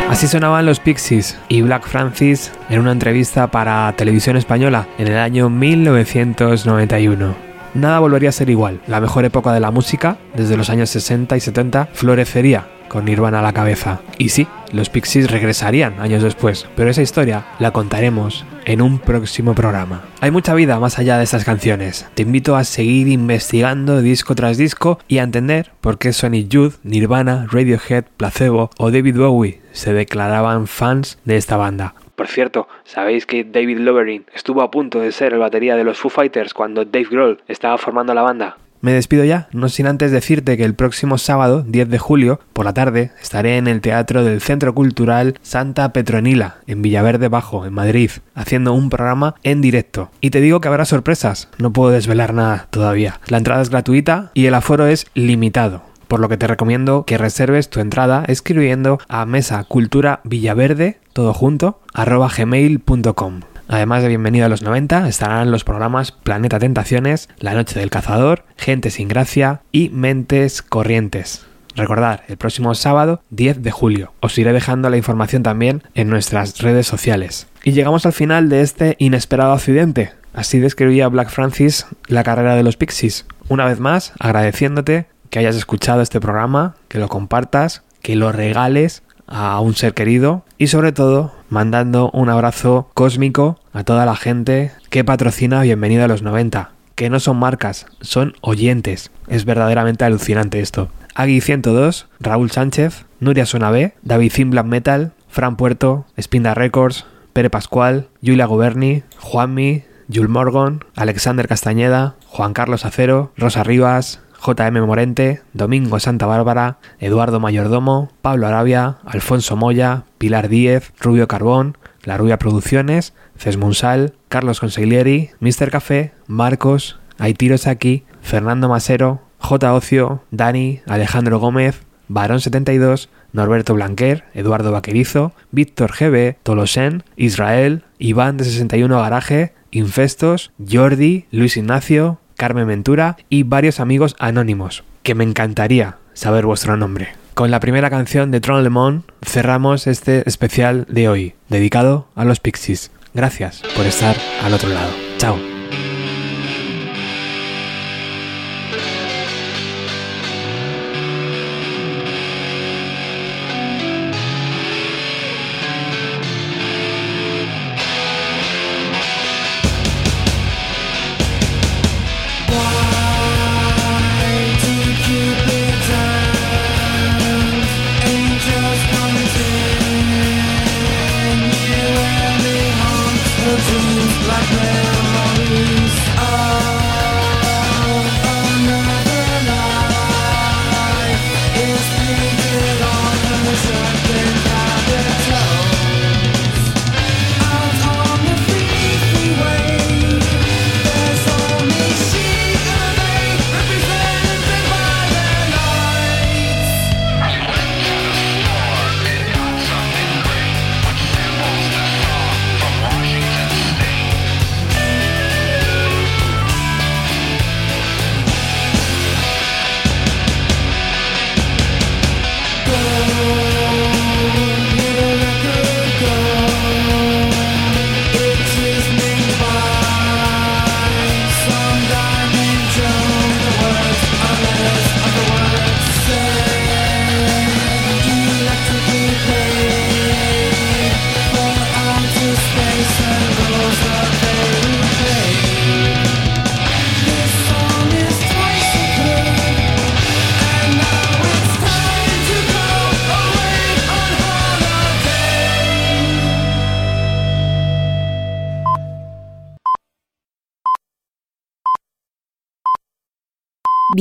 Así 0.09 0.27
sonaban 0.27 0.65
los 0.65 0.79
Pixies 0.79 1.37
y 1.47 1.61
Black 1.61 1.87
Francis 1.87 2.51
en 2.69 2.79
una 2.79 2.91
entrevista 2.91 3.51
para 3.51 3.93
Televisión 3.95 4.35
Española 4.35 4.87
en 4.97 5.07
el 5.07 5.17
año 5.17 5.49
1991. 5.49 7.35
Nada 7.75 7.99
volvería 7.99 8.29
a 8.29 8.31
ser 8.31 8.49
igual. 8.49 8.79
La 8.87 8.99
mejor 8.99 9.25
época 9.25 9.53
de 9.53 9.59
la 9.59 9.69
música, 9.69 10.17
desde 10.33 10.57
los 10.57 10.71
años 10.71 10.89
60 10.89 11.37
y 11.37 11.39
70, 11.39 11.89
florecería 11.93 12.65
con 12.87 13.05
Nirvana 13.05 13.39
a 13.39 13.43
la 13.43 13.53
cabeza. 13.53 14.01
Y 14.17 14.29
sí, 14.29 14.47
los 14.73 14.89
Pixies 14.89 15.31
regresarían 15.31 15.99
años 15.99 16.23
después, 16.23 16.67
pero 16.75 16.89
esa 16.89 17.01
historia 17.01 17.45
la 17.59 17.71
contaremos 17.71 18.45
en 18.65 18.81
un 18.81 18.99
próximo 18.99 19.55
programa. 19.55 20.03
Hay 20.21 20.31
mucha 20.31 20.53
vida 20.53 20.79
más 20.79 20.99
allá 20.99 21.17
de 21.17 21.23
estas 21.23 21.45
canciones. 21.45 22.07
Te 22.13 22.23
invito 22.23 22.55
a 22.55 22.63
seguir 22.63 23.07
investigando 23.07 24.01
disco 24.01 24.35
tras 24.35 24.57
disco 24.57 24.99
y 25.07 25.19
a 25.19 25.23
entender 25.23 25.71
por 25.81 25.97
qué 25.97 26.13
Sonic 26.13 26.49
Youth, 26.49 26.75
Nirvana, 26.83 27.47
Radiohead, 27.49 28.05
Placebo 28.17 28.69
o 28.77 28.91
David 28.91 29.17
Bowie 29.17 29.61
se 29.71 29.93
declaraban 29.93 30.67
fans 30.67 31.19
de 31.23 31.37
esta 31.37 31.57
banda. 31.57 31.93
Por 32.17 32.27
cierto, 32.27 32.67
¿sabéis 32.83 33.27
que 33.27 33.43
David 33.43 33.77
Loverin 33.77 34.25
estuvo 34.33 34.63
a 34.63 34.71
punto 34.71 34.99
de 34.99 35.11
ser 35.11 35.33
el 35.33 35.39
batería 35.39 35.75
de 35.75 35.83
los 35.83 35.99
Foo 35.99 36.09
Fighters 36.09 36.55
cuando 36.55 36.83
Dave 36.83 37.07
Grohl 37.11 37.43
estaba 37.47 37.77
formando 37.77 38.15
la 38.15 38.23
banda? 38.23 38.57
Me 38.81 38.93
despido 38.93 39.23
ya, 39.23 39.47
no 39.51 39.69
sin 39.69 39.87
antes 39.87 40.11
decirte 40.11 40.57
que 40.57 40.63
el 40.63 40.75
próximo 40.75 41.17
sábado, 41.17 41.63
10 41.67 41.89
de 41.89 41.97
julio, 41.97 42.39
por 42.53 42.65
la 42.65 42.73
tarde, 42.73 43.11
estaré 43.21 43.57
en 43.57 43.67
el 43.67 43.81
Teatro 43.81 44.23
del 44.23 44.41
Centro 44.41 44.73
Cultural 44.75 45.39
Santa 45.41 45.93
Petronila, 45.93 46.57
en 46.67 46.81
Villaverde 46.81 47.27
Bajo, 47.27 47.65
en 47.65 47.73
Madrid, 47.73 48.11
haciendo 48.35 48.73
un 48.73 48.89
programa 48.89 49.35
en 49.43 49.61
directo. 49.61 50.11
Y 50.21 50.29
te 50.29 50.41
digo 50.41 50.61
que 50.61 50.67
habrá 50.67 50.85
sorpresas, 50.85 51.49
no 51.57 51.73
puedo 51.73 51.91
desvelar 51.91 52.33
nada 52.33 52.67
todavía. 52.69 53.19
La 53.27 53.37
entrada 53.37 53.61
es 53.61 53.69
gratuita 53.69 54.31
y 54.33 54.45
el 54.45 54.53
aforo 54.53 54.87
es 54.87 55.07
limitado. 55.13 55.81
Por 56.07 56.19
lo 56.19 56.29
que 56.29 56.37
te 56.37 56.47
recomiendo 56.47 57.03
que 57.05 57.17
reserves 57.17 57.69
tu 57.69 57.79
entrada 57.81 58.23
escribiendo 58.27 58.99
a 59.09 59.25
mesa 59.25 59.63
cultura 59.65 60.21
villaverde, 60.23 60.99
todo 61.13 61.33
junto, 61.33 61.81
arroba 61.93 62.29
gmail.com. 62.35 63.41
Además 63.69 64.01
de 64.01 64.07
Bienvenido 64.07 64.45
a 64.45 64.49
los 64.49 64.61
90, 64.61 65.09
estarán 65.09 65.51
los 65.51 65.65
programas 65.65 66.13
Planeta 66.13 66.57
Tentaciones, 66.57 67.27
La 67.37 67.53
Noche 67.53 67.77
del 67.79 67.89
Cazador, 67.89 68.45
Gente 68.55 68.89
sin 68.89 69.09
Gracia 69.09 69.61
y 69.73 69.89
Mentes 69.89 70.61
Corrientes. 70.61 71.45
Recordad, 71.75 72.21
el 72.29 72.37
próximo 72.37 72.73
sábado 72.75 73.21
10 73.29 73.61
de 73.63 73.71
julio. 73.71 74.13
Os 74.21 74.37
iré 74.37 74.53
dejando 74.53 74.89
la 74.89 74.95
información 74.95 75.43
también 75.43 75.83
en 75.95 76.09
nuestras 76.09 76.59
redes 76.59 76.87
sociales. 76.87 77.47
Y 77.65 77.73
llegamos 77.73 78.05
al 78.05 78.13
final 78.13 78.47
de 78.47 78.61
este 78.61 78.95
inesperado 78.99 79.51
accidente. 79.51 80.13
Así 80.33 80.59
describía 80.59 81.09
Black 81.09 81.29
Francis 81.29 81.87
la 82.07 82.23
carrera 82.23 82.55
de 82.55 82.63
los 82.63 82.77
Pixies. 82.77 83.25
Una 83.49 83.65
vez 83.65 83.81
más, 83.81 84.13
agradeciéndote 84.17 85.07
que 85.29 85.39
hayas 85.39 85.57
escuchado 85.57 86.01
este 86.01 86.21
programa, 86.21 86.75
que 86.87 86.99
lo 86.99 87.09
compartas, 87.09 87.83
que 88.01 88.15
lo 88.15 88.31
regales 88.31 89.03
a 89.27 89.59
un 89.59 89.75
ser 89.75 89.93
querido 89.93 90.43
y 90.57 90.67
sobre 90.67 90.91
todo 90.91 91.33
mandando 91.49 92.09
un 92.11 92.29
abrazo 92.29 92.89
cósmico 92.93 93.59
a 93.73 93.83
toda 93.83 94.05
la 94.05 94.15
gente 94.15 94.71
que 94.89 95.03
patrocina 95.03 95.61
Bienvenido 95.61 96.05
a 96.05 96.07
los 96.07 96.21
90, 96.21 96.71
que 96.95 97.09
no 97.09 97.19
son 97.19 97.37
marcas, 97.37 97.85
son 98.01 98.33
oyentes. 98.41 99.11
Es 99.27 99.45
verdaderamente 99.45 100.05
alucinante 100.05 100.59
esto. 100.59 100.89
Agui 101.13 101.41
102, 101.41 102.07
Raúl 102.19 102.51
Sánchez, 102.51 103.05
Nuria 103.19 103.45
Suena 103.45 103.71
B, 103.71 103.93
David 104.01 104.31
Zin 104.31 104.49
Black 104.49 104.65
Metal, 104.65 105.11
Fran 105.27 105.57
Puerto, 105.57 106.05
Spinda 106.19 106.53
Records, 106.53 107.05
Pere 107.33 107.49
Pascual, 107.49 108.07
Julia 108.23 108.45
Goberni, 108.45 109.03
Juanmi, 109.19 109.83
Jul 110.13 110.29
Morgan, 110.29 110.83
Alexander 110.95 111.47
Castañeda, 111.47 112.15
Juan 112.27 112.53
Carlos 112.53 112.85
Acero, 112.85 113.31
Rosa 113.35 113.63
Rivas, 113.63 114.21
JM 114.47 114.85
Morente, 114.85 115.41
Domingo 115.51 115.99
Santa 115.99 116.25
Bárbara, 116.25 116.77
Eduardo 116.99 117.41
Mayordomo, 117.41 118.09
Pablo 118.21 118.47
Arabia, 118.47 118.97
Alfonso 119.05 119.57
Moya, 119.57 120.05
Pilar 120.17 120.47
Díez, 120.47 120.93
Rubio 121.01 121.27
Carbón, 121.27 121.77
La 122.03 122.15
Rubia 122.15 122.37
Producciones, 122.37 123.13
Cesmunsal, 123.35 124.13
Carlos 124.29 124.61
Consiglieri, 124.61 125.31
Mr. 125.41 125.69
Café, 125.69 126.13
Marcos, 126.27 126.97
Aitiro 127.17 127.57
Saki, 127.57 128.05
Fernando 128.21 128.69
Masero, 128.69 129.21
J. 129.39 129.73
Ocio, 129.73 130.23
Dani, 130.31 130.79
Alejandro 130.87 131.39
Gómez, 131.39 131.83
Barón 132.07 132.39
72, 132.39 133.09
Norberto 133.33 133.73
Blanquer, 133.73 134.23
Eduardo 134.33 134.71
Vaquerizo, 134.71 135.33
Víctor 135.51 135.91
GB, 135.91 136.37
Tolosen, 136.43 137.03
Israel, 137.17 137.83
Iván 137.99 138.37
de 138.37 138.45
61 138.45 138.97
Garaje, 138.97 139.53
Infestos, 139.71 140.53
Jordi, 140.57 141.25
Luis 141.31 141.57
Ignacio, 141.57 142.21
Carmen 142.37 142.67
Ventura 142.67 143.17
y 143.29 143.43
varios 143.43 143.79
amigos 143.79 144.15
anónimos, 144.19 144.83
que 145.03 145.15
me 145.15 145.23
encantaría 145.23 145.97
saber 146.13 146.45
vuestro 146.45 146.77
nombre. 146.77 147.09
Con 147.33 147.51
la 147.51 147.59
primera 147.59 147.89
canción 147.89 148.31
de 148.31 148.39
Tron 148.41 148.63
Lemon 148.63 149.03
cerramos 149.23 149.85
este 149.85 150.27
especial 150.27 150.85
de 150.89 151.09
hoy, 151.09 151.35
dedicado 151.49 152.07
a 152.15 152.25
los 152.25 152.39
Pixies. 152.39 152.91
Gracias 153.13 153.61
por 153.75 153.85
estar 153.85 154.15
al 154.43 154.53
otro 154.53 154.69
lado. 154.69 154.89
Chao. 155.17 155.56